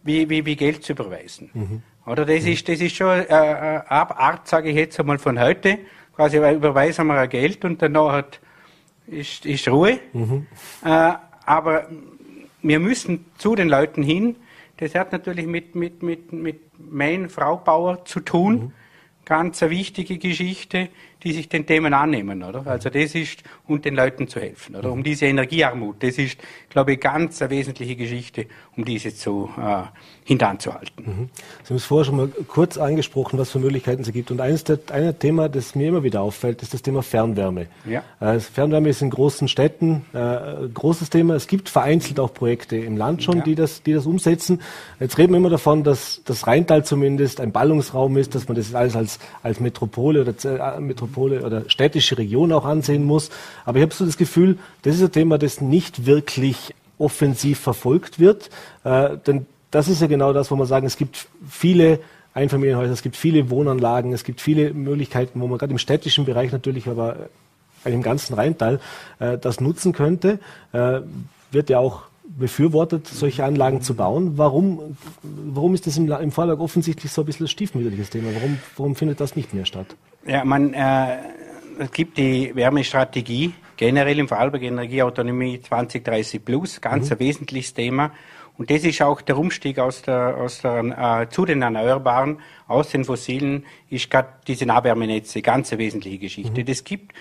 [0.03, 1.49] wie, wie, wie Geld zu überweisen.
[1.53, 1.81] Mhm.
[2.05, 2.51] Oder das mhm.
[2.51, 5.79] ist, das ist schon eine Art, sage ich jetzt einmal von heute.
[6.15, 8.39] Quasi überweisen wir ein Geld und danach hat,
[9.07, 9.99] ist, ist Ruhe.
[10.13, 10.47] Mhm.
[10.83, 11.13] Äh,
[11.45, 11.87] aber
[12.61, 14.37] wir müssen zu den Leuten hin.
[14.77, 18.53] Das hat natürlich mit, mit, mit, mit mein Frau Bauer zu tun.
[18.53, 18.71] Mhm.
[19.25, 20.89] Ganz eine wichtige Geschichte
[21.23, 22.65] die sich den Themen annehmen, oder?
[22.67, 24.91] Also das ist, und den Leuten zu helfen, oder?
[24.91, 26.37] Um diese Energiearmut, das ist,
[26.69, 28.45] glaube ich, ganz eine wesentliche Geschichte,
[28.75, 29.83] um diese zu äh,
[30.23, 31.05] hintanzuhalten.
[31.05, 31.29] Mhm.
[31.63, 34.29] Sie haben es vorher schon mal kurz angesprochen, was für Möglichkeiten es gibt.
[34.29, 37.67] Und eines der, ein Thema, das mir immer wieder auffällt, ist das Thema Fernwärme.
[37.85, 38.03] Ja.
[38.19, 41.35] Äh, Fernwärme ist in großen Städten äh, großes Thema.
[41.35, 43.43] Es gibt vereinzelt auch Projekte im Land schon, ja.
[43.43, 44.61] die, das, die das umsetzen.
[44.99, 48.75] Jetzt reden wir immer davon, dass das Rheintal zumindest ein Ballungsraum ist, dass man das
[48.75, 53.29] alles als, als Metropole oder äh, Metropole oder städtische Region auch ansehen muss.
[53.65, 58.19] Aber ich habe so das Gefühl, das ist ein Thema, das nicht wirklich offensiv verfolgt
[58.19, 58.49] wird.
[58.83, 61.99] Äh, denn das ist ja genau das, wo man sagen, es gibt viele
[62.33, 66.51] Einfamilienhäuser, es gibt viele Wohnanlagen, es gibt viele Möglichkeiten, wo man gerade im städtischen Bereich
[66.51, 67.29] natürlich, aber
[67.83, 68.79] im ganzen Rheintal
[69.19, 70.39] äh, das nutzen könnte.
[70.71, 71.01] Äh,
[71.51, 74.37] wird ja auch befürwortet, solche Anlagen zu bauen.
[74.37, 78.29] Warum, warum ist das im, im Vorlag offensichtlich so ein bisschen ein stiefmütterliches Thema?
[78.35, 79.95] Warum, warum findet das nicht mehr statt?
[80.25, 81.17] Ja, man, äh,
[81.79, 87.13] es gibt die Wärmestrategie generell im Vorarlberg Energieautonomie 2030 plus, ganz mhm.
[87.13, 88.11] ein wesentliches Thema.
[88.57, 92.89] Und das ist auch der Umstieg aus der, aus der, äh, zu den Erneuerbaren, aus
[92.89, 96.61] den Fossilen, ist gerade diese Nahwärmenetze ganz eine wesentliche Geschichte.
[96.61, 96.65] Mhm.
[96.65, 97.13] Das gibt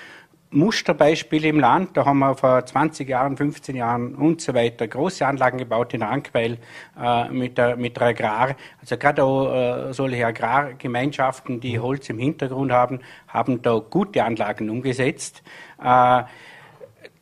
[0.57, 1.97] Musterbeispiele im Land.
[1.97, 6.03] Da haben wir vor 20 Jahren, 15 Jahren und so weiter große Anlagen gebaut in
[6.03, 6.59] Rankweil
[7.01, 8.57] äh, mit, der, mit der Agrar.
[8.81, 11.83] Also gerade auch äh, solche Agrargemeinschaften, die mhm.
[11.83, 15.43] Holz im Hintergrund haben, haben da gute Anlagen umgesetzt.
[15.79, 16.23] Äh,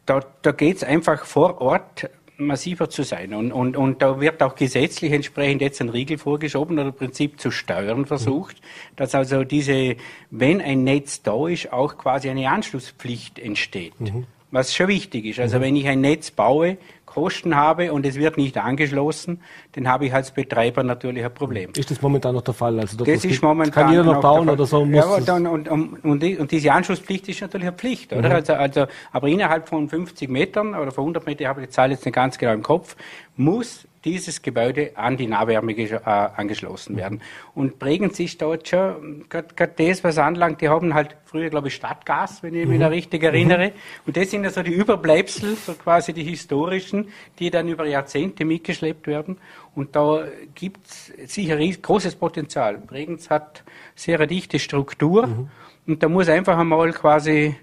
[0.06, 3.34] da da geht es einfach vor Ort massiver zu sein.
[3.34, 7.40] Und, und, und da wird auch gesetzlich entsprechend jetzt ein Riegel vorgeschoben oder im Prinzip
[7.40, 8.96] zu steuern versucht, mhm.
[8.96, 9.96] dass also diese,
[10.30, 13.98] wenn ein Netz da ist, auch quasi eine Anschlusspflicht entsteht.
[14.00, 14.26] Mhm.
[14.50, 15.40] Was schon wichtig ist.
[15.40, 15.62] Also mhm.
[15.62, 16.76] wenn ich ein Netz baue,
[17.14, 19.40] Kosten habe und es wird nicht angeschlossen,
[19.72, 21.70] dann habe ich als Betreiber natürlich ein Problem.
[21.76, 22.80] Ist das momentan noch der Fall?
[22.80, 24.84] Also das, das ist momentan kann jeder noch bauen oder so?
[24.84, 28.28] Muss ja, und, und, und, und, diese Anschlusspflicht ist natürlich eine Pflicht, oder?
[28.28, 28.34] Mhm.
[28.34, 31.92] Also, also, aber innerhalb von 50 Metern oder von 100 Metern, ich habe die Zahl
[31.92, 32.96] jetzt nicht ganz genau im Kopf,
[33.36, 37.22] muss dieses Gebäude an die Nahwärme äh, angeschlossen werden.
[37.54, 41.74] Und Bregenz ist dort schon, gerade das, was anlangt, die haben halt früher, glaube ich,
[41.74, 42.94] Stadtgas, wenn ich mich da mhm.
[42.94, 43.68] richtig erinnere.
[43.68, 43.72] Mhm.
[44.06, 47.03] Und das sind ja so die Überbleibsel, so quasi die historischen,
[47.38, 49.38] die dann über Jahrzehnte mitgeschleppt werden.
[49.74, 50.24] Und da
[50.54, 52.78] gibt es sicher großes Potenzial.
[52.78, 53.62] Bregenz hat
[53.94, 55.26] sehr eine dichte Struktur.
[55.26, 55.48] Mhm.
[55.86, 57.56] Und da muss einfach einmal quasi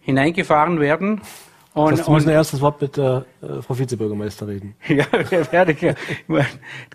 [0.00, 1.20] hineingefahren werden.
[1.74, 4.74] Und, das heißt, müssen erst das Wort mit der äh, Frau Vizebürgermeister reden.
[4.88, 5.06] Ja,
[5.52, 5.94] werde ich.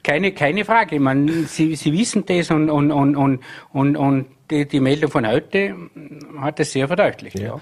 [0.03, 0.99] Keine, keine Frage.
[0.99, 3.39] Man, Sie, Sie wissen das und, und, und, und,
[3.71, 5.75] und, und die, die Meldung von heute
[6.39, 7.39] hat das sehr verdeutlicht.
[7.39, 7.45] Ja.
[7.45, 7.61] ja.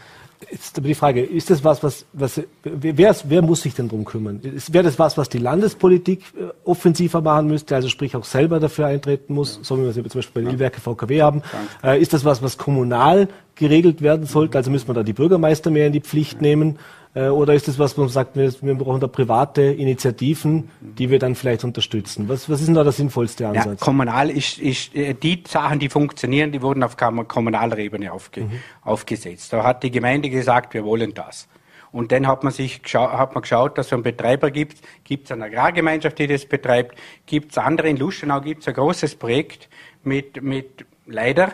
[0.50, 4.06] Jetzt aber die Frage, ist das was, was, was wer, wer muss sich denn drum
[4.06, 4.42] kümmern?
[4.44, 8.88] Wäre das was, was die Landespolitik äh, offensiver machen müsste, also sprich auch selber dafür
[8.88, 11.44] eintreten muss, so wie wir es zum Beispiel bei den Ilwerke VKW haben?
[11.84, 14.58] Äh, ist das was, was kommunal geregelt werden sollte?
[14.58, 16.80] Also müssen wir da die Bürgermeister mehr in die Pflicht nehmen?
[17.14, 21.10] Äh, oder ist das was, wo man sagt, wir, wir brauchen da private Initiativen, die
[21.10, 22.30] wir dann vielleicht unterstützen?
[22.30, 23.82] Was, was ist denn da der sinnvollste Ansatz?
[23.82, 28.42] Ja, kommunal ist, ist äh, die Sachen, die funktionieren, die wurden auf kommunaler Ebene aufge,
[28.42, 28.52] mhm.
[28.84, 29.52] aufgesetzt.
[29.52, 31.48] Da hat die Gemeinde gesagt, wir wollen das.
[31.92, 34.78] Und dann hat man sich hat man geschaut, dass es einen Betreiber gibt.
[35.04, 36.98] Gibt es eine Agrargemeinschaft, die das betreibt?
[37.26, 37.90] Gibt es andere?
[37.90, 39.68] In Luschenau gibt es ein großes Projekt
[40.04, 41.52] mit, mit leider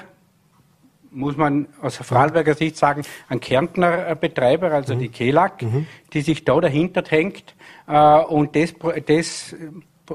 [1.11, 4.99] muss man aus Vorarlberger Sicht sagen, ein Kärntner Betreiber, also mhm.
[4.99, 5.87] die Kelag, mhm.
[6.13, 7.55] die sich da dahinter hängt
[7.87, 8.73] äh, und das,
[9.05, 9.55] das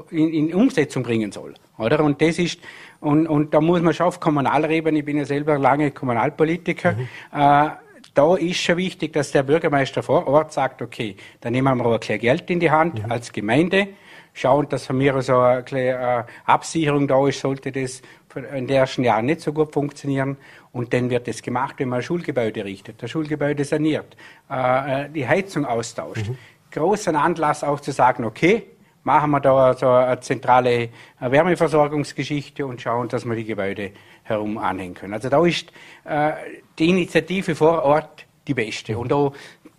[0.09, 1.53] in, in, Umsetzung bringen soll.
[1.77, 2.03] Oder?
[2.03, 2.59] Und das ist,
[2.99, 6.93] und, und da muss man schon auf kommunaler Ebene, ich bin ja selber lange Kommunalpolitiker,
[6.93, 7.07] mhm.
[7.31, 7.69] äh,
[8.13, 11.93] da ist schon wichtig, dass der Bürgermeister vor Ort sagt, okay, dann nehmen wir aber
[11.95, 13.05] ein bisschen Geld in die Hand ja.
[13.07, 13.87] als Gemeinde,
[14.33, 18.01] schauen, dass von mir so eine kleine äh, Absicherung da ist, sollte das
[18.35, 20.37] in den ersten Jahren nicht so gut funktionieren.
[20.73, 24.17] Und dann wird es gemacht, wenn man ein Schulgebäude richtet, das Schulgebäude saniert,
[24.49, 26.27] äh, äh, die Heizung austauscht.
[26.27, 26.37] Mhm.
[26.71, 28.63] Großen Anlass auch zu sagen, okay,
[29.03, 33.91] machen wir da so eine zentrale Wärmeversorgungsgeschichte und schauen, dass wir die Gebäude
[34.23, 35.13] herum anhängen können.
[35.13, 35.71] Also da ist
[36.05, 36.31] äh,
[36.79, 38.97] die Initiative vor Ort die beste.
[38.97, 39.31] Und da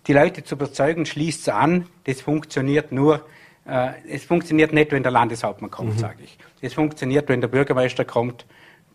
[0.07, 3.25] die Leute zu überzeugen, schließt es an, das funktioniert nur,
[3.67, 5.99] äh, es funktioniert nicht, wenn der Landeshauptmann kommt, mhm.
[5.99, 6.37] sage ich.
[6.61, 8.45] Es funktioniert, wenn der Bürgermeister kommt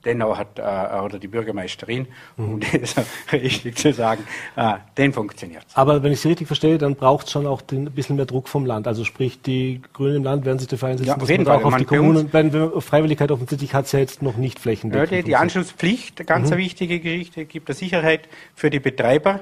[0.04, 2.60] dennoch hat, äh, oder die Bürgermeisterin, um mhm.
[2.80, 2.94] das
[3.32, 4.24] richtig zu sagen,
[4.56, 7.86] äh, den funktioniert Aber wenn ich Sie richtig verstehe, dann braucht es schon auch den,
[7.86, 8.86] ein bisschen mehr Druck vom Land.
[8.86, 11.76] Also sprich, die Grünen im Land werden sich dafür einsetzen, ja, dass man auch auf
[11.76, 15.10] die Kommunen, wenn Freiwilligkeit offensichtlich hat es ja jetzt noch nicht flächendeckend.
[15.10, 16.54] Ja, die, die Anschlusspflicht, ganz mhm.
[16.54, 19.40] eine wichtige Geschichte, gibt eine Sicherheit für die Betreiber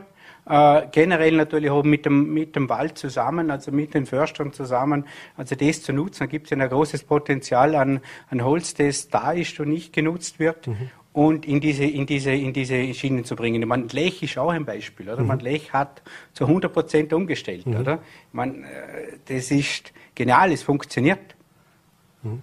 [0.48, 5.04] äh, generell natürlich auch mit dem, mit dem Wald zusammen, also mit den Förstern zusammen,
[5.36, 6.20] also das zu nutzen.
[6.20, 9.92] Da gibt es ja ein großes Potenzial an, an Holz, das da ist und nicht
[9.92, 10.66] genutzt wird.
[10.66, 10.90] Mhm.
[11.12, 13.66] Und in diese, in, diese, in diese Schienen zu bringen.
[13.66, 15.22] Man, Lech ist auch ein Beispiel, oder?
[15.22, 15.26] Mhm.
[15.26, 17.76] Man, Lech hat zu 100 Prozent umgestellt, mhm.
[17.76, 17.98] oder?
[18.32, 21.34] Man, äh, das ist genial, es funktioniert.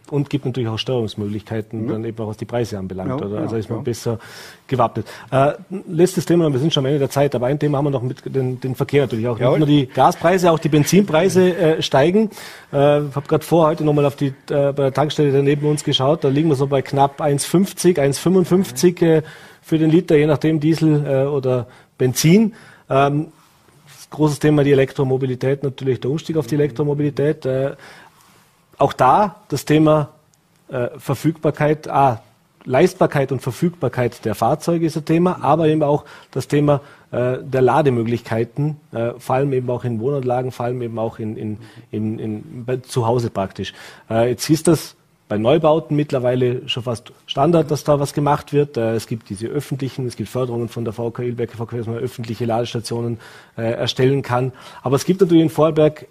[0.09, 1.89] Und gibt natürlich auch Steuerungsmöglichkeiten, mhm.
[1.89, 3.19] dann eben auch was die Preise anbelangt.
[3.19, 3.39] Ja, oder?
[3.39, 3.84] Also ist man ja.
[3.84, 4.19] besser
[4.67, 5.05] gewappnet.
[5.32, 5.53] Äh,
[5.89, 8.01] letztes Thema, wir sind schon am Ende der Zeit, aber ein Thema haben wir noch
[8.01, 9.38] mit den, den Verkehr natürlich auch.
[9.38, 12.30] Ja, Nicht nur die Gaspreise, auch die Benzinpreise äh, steigen.
[12.71, 15.67] Äh, ich habe gerade vor heute nochmal auf die äh, bei der Tankstelle da neben
[15.67, 16.23] uns geschaut.
[16.23, 19.21] Da liegen wir so bei knapp 1,50, 1,55 äh,
[19.61, 21.67] für den Liter, je nachdem Diesel äh, oder
[21.97, 22.53] Benzin.
[22.89, 23.28] Ähm,
[24.09, 27.45] großes Thema die Elektromobilität, natürlich der Umstieg auf die Elektromobilität.
[28.78, 30.09] Auch da das Thema
[30.67, 32.21] äh, Verfügbarkeit, ah,
[32.65, 37.61] Leistbarkeit und Verfügbarkeit der Fahrzeuge ist ein Thema, aber eben auch das Thema äh, der
[37.61, 41.57] Lademöglichkeiten, äh, vor allem eben auch in Wohnanlagen, vor allem eben auch in, in,
[41.91, 43.73] in, in, bei, zu Hause praktisch.
[44.09, 44.95] Äh, jetzt ist das
[45.28, 48.78] bei Neubauten mittlerweile schon fast Standard, dass da was gemacht wird.
[48.78, 51.97] Äh, es gibt diese öffentlichen, es gibt Förderungen von der VK Ilberge VK, dass man
[51.97, 53.19] öffentliche Ladestationen
[53.57, 54.51] äh, erstellen kann.
[54.84, 56.07] Aber es gibt natürlich in Vorarlberg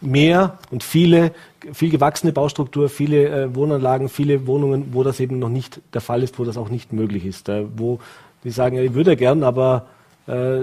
[0.00, 1.32] mehr und viele,
[1.72, 6.22] viel gewachsene Baustruktur, viele äh, Wohnanlagen, viele Wohnungen, wo das eben noch nicht der Fall
[6.22, 7.48] ist, wo das auch nicht möglich ist.
[7.48, 7.98] Äh, wo
[8.44, 9.86] die sagen, ja, ich würde gern, aber
[10.26, 10.60] äh,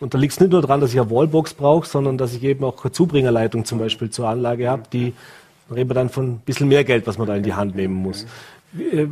[0.00, 2.42] und da liegt es nicht nur daran, dass ich eine Wallbox brauche, sondern dass ich
[2.42, 5.12] eben auch eine Zubringerleitung zum Beispiel zur Anlage habe, die
[5.70, 7.94] reden wir dann von ein bisschen mehr Geld, was man da in die Hand nehmen
[7.94, 8.26] muss.
[8.72, 9.08] Wie, äh,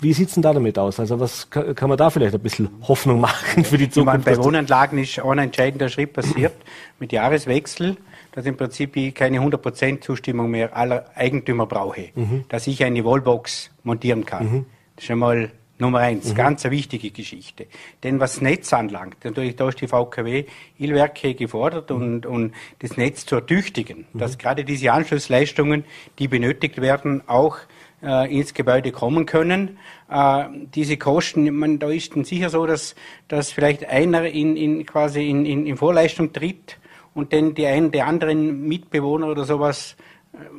[0.00, 1.00] wie sieht es denn da damit aus?
[1.00, 4.26] Also was kann, man da vielleicht ein bisschen Hoffnung machen für die Zukunft?
[4.26, 6.52] Meine, bei Wohnanlagen ist ein entscheidender Schritt passiert
[6.98, 7.96] mit Jahreswechsel,
[8.32, 12.44] dass im Prinzip ich keine 100% Zustimmung mehr aller Eigentümer brauche, mhm.
[12.48, 14.52] dass ich eine Wallbox montieren kann.
[14.52, 14.66] Mhm.
[14.96, 16.34] Das ist einmal Nummer eins, mhm.
[16.34, 17.66] ganz eine wichtige Geschichte.
[18.02, 20.44] Denn was das Netz anlangt, natürlich da ist die VKW
[20.76, 24.18] Ilwerke gefordert und, und das Netz zu ertüchtigen, mhm.
[24.18, 25.84] dass gerade diese Anschlussleistungen,
[26.18, 27.58] die benötigt werden, auch
[28.06, 29.78] ins Gebäude kommen können.
[30.10, 30.44] Äh,
[30.74, 32.94] diese Kosten, man, da ist dann sicher so, dass,
[33.28, 36.78] dass vielleicht einer in, in quasi in, in, in Vorleistung tritt
[37.14, 39.96] und dann die einen, die anderen Mitbewohner oder sowas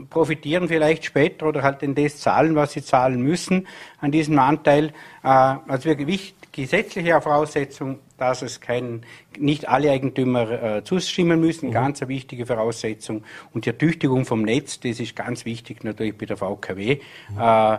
[0.09, 3.67] profitieren vielleicht später oder halt in das zahlen, was sie zahlen müssen
[3.99, 4.87] an diesem Anteil.
[5.23, 9.05] Äh, also wirklich gesetzliche Voraussetzung, dass es kein,
[9.37, 11.73] nicht alle Eigentümer äh, zustimmen müssen, mhm.
[11.73, 13.23] ganz eine wichtige Voraussetzung.
[13.53, 16.99] Und die Ertüchtigung vom Netz, das ist ganz wichtig natürlich bei der VKW,
[17.29, 17.37] mhm.
[17.39, 17.77] äh,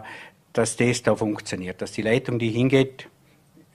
[0.53, 3.09] dass das da funktioniert, dass die Leitung, die hingeht,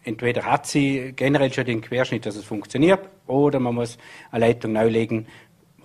[0.04, 3.98] entweder hat sie generell schon den Querschnitt, dass es funktioniert, oder man muss
[4.32, 5.28] eine Leitung neu legen,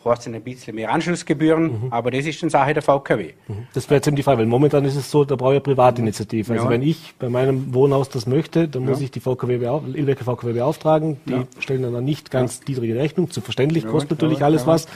[0.03, 1.93] kostet ein bisschen mehr Anschlussgebühren, mhm.
[1.93, 3.33] aber das ist eine Sache der VKW.
[3.49, 3.67] Mhm.
[3.75, 5.61] Das wäre jetzt eben die Frage, weil momentan ist es so, da brauche ich eine
[5.61, 6.53] Privatinitiative.
[6.53, 6.71] Also ja.
[6.71, 9.55] wenn ich bei meinem Wohnhaus das möchte, dann muss ich die VKW,
[9.95, 11.19] Ilwerke VKW beauftragen.
[11.27, 11.45] Die ja.
[11.59, 13.31] stellen dann nicht ganz niedrige Rechnung.
[13.31, 14.87] Zu verständlich kostet natürlich alles was.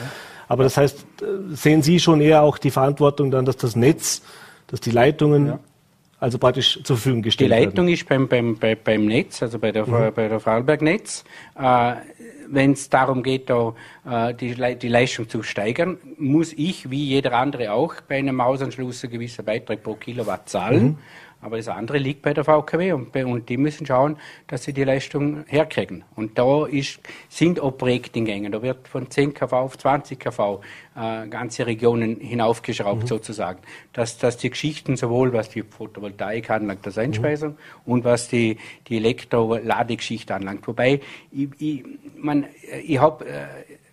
[0.49, 4.23] Aber das heißt, äh, sehen Sie schon eher auch die Verantwortung dann, dass das Netz,
[4.67, 5.59] dass die Leitungen
[6.21, 7.61] also praktisch zur Verfügung gestellt werden?
[7.61, 7.95] Die Leitung werden.
[7.95, 10.13] ist beim, beim, beim, beim Netz, also bei der, mhm.
[10.15, 11.25] bei der Vorarlberg Netz.
[11.59, 11.95] Äh,
[12.55, 13.75] wenn es darum geht, da,
[14.09, 19.05] äh, die, die, Leistung zu steigern, muss ich, wie jeder andere auch, bei einem Hausanschluss
[19.05, 20.85] einen gewissen Beitrag pro Kilowatt zahlen.
[20.85, 20.99] Mhm.
[21.45, 24.17] Aber das andere liegt bei der VKW und, und die müssen schauen,
[24.47, 26.03] dass sie die Leistung herkriegen.
[26.17, 28.51] Und da ist, sind auch Projekte in Gängen.
[28.51, 30.63] Da wird von 10 kV auf 20 kV
[30.97, 33.07] äh, ganze Regionen hinaufgeschraubt mhm.
[33.09, 33.59] sozusagen.
[33.93, 37.93] Dass, dass die Geschichten sowohl was die Photovoltaik anlangt, das Einspeisung, mhm.
[37.93, 38.57] und was die,
[38.89, 40.67] die Elektroladegeschichte anlangt.
[40.67, 41.85] Wobei ich, ich,
[42.17, 42.47] man,
[42.83, 43.45] ich habe, äh,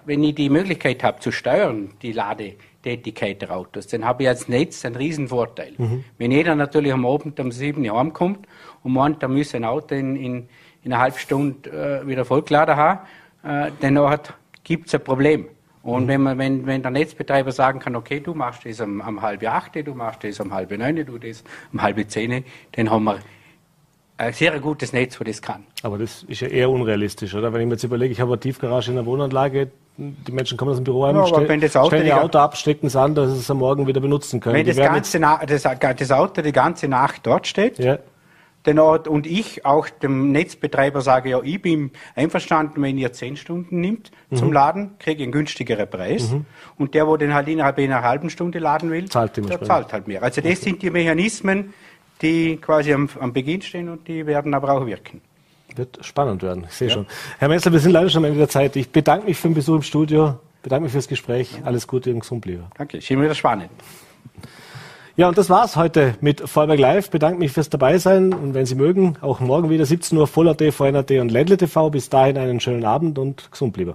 [0.06, 3.88] wenn ich die Möglichkeit habe zu steuern, die Lade, Tätigkeit der Autos.
[3.88, 5.74] Dann habe ich als Netz einen riesen Vorteil.
[5.78, 6.04] Mhm.
[6.18, 8.48] Wenn jeder natürlich am Abend um sieben Uhr heimkommt
[8.84, 10.50] und meint, da müsse ein Auto in, in,
[10.84, 11.70] in einer halben Stunde
[12.04, 13.00] äh, wieder vollgeladen haben,
[13.44, 14.20] äh, dann
[14.64, 15.48] gibt es ein Problem.
[15.84, 16.08] Und mhm.
[16.08, 19.44] wenn, man, wenn, wenn der Netzbetreiber sagen kann, okay, du machst das um, um halb
[19.48, 23.20] acht, du machst das um halb neun, du das um halb zehn, dann haben wir
[24.22, 25.64] ein sehr gutes Netz, wo das kann.
[25.84, 27.52] Aber das ist ja eher unrealistisch, oder?
[27.54, 30.72] Wenn ich mir jetzt überlege, ich habe eine Tiefgarage in der Wohnanlage, die Menschen kommen
[30.72, 32.96] aus dem Büro heim, ja, stell, wenn das Auto stellen ihr Auto ab, stecken es
[32.96, 34.56] an, dass sie es am Morgen wieder benutzen können.
[34.56, 38.00] Wenn das, ganze das, das, Auto die ganze Nacht dort steht, ja.
[38.78, 43.82] Ort, und ich auch dem Netzbetreiber sage, ja, ich bin einverstanden, wenn ihr zehn Stunden
[43.82, 44.36] nimmt mhm.
[44.36, 46.30] zum Laden, kriege ich einen günstigeren Preis.
[46.30, 46.46] Mhm.
[46.78, 50.08] Und der, wo den halt innerhalb einer halben Stunde laden will, zahlt der zahlt halt
[50.08, 50.22] mehr.
[50.22, 50.62] Also das okay.
[50.62, 51.74] sind die Mechanismen,
[52.22, 55.22] die quasi am, am Beginn stehen und die werden aber auch wirken.
[55.76, 56.96] Wird spannend werden, ich sehe ja.
[56.96, 57.08] schon.
[57.40, 58.76] Herr Messler, wir sind leider schon am Ende der Zeit.
[58.76, 61.62] Ich bedanke mich für den Besuch im Studio, bedanke mich fürs Gespräch.
[61.64, 62.66] Alles Gute und gesund bleiben.
[62.78, 63.70] Danke, schön wieder spannend.
[65.18, 67.10] Ja, und das war's heute mit Vollberg Live.
[67.10, 71.12] Bedanke mich fürs Dabeisein und wenn Sie mögen, auch morgen wieder 17 Uhr Voller.t, VNRT
[71.12, 71.90] und Ländle TV.
[71.90, 73.94] Bis dahin einen schönen Abend und gesund bleiben.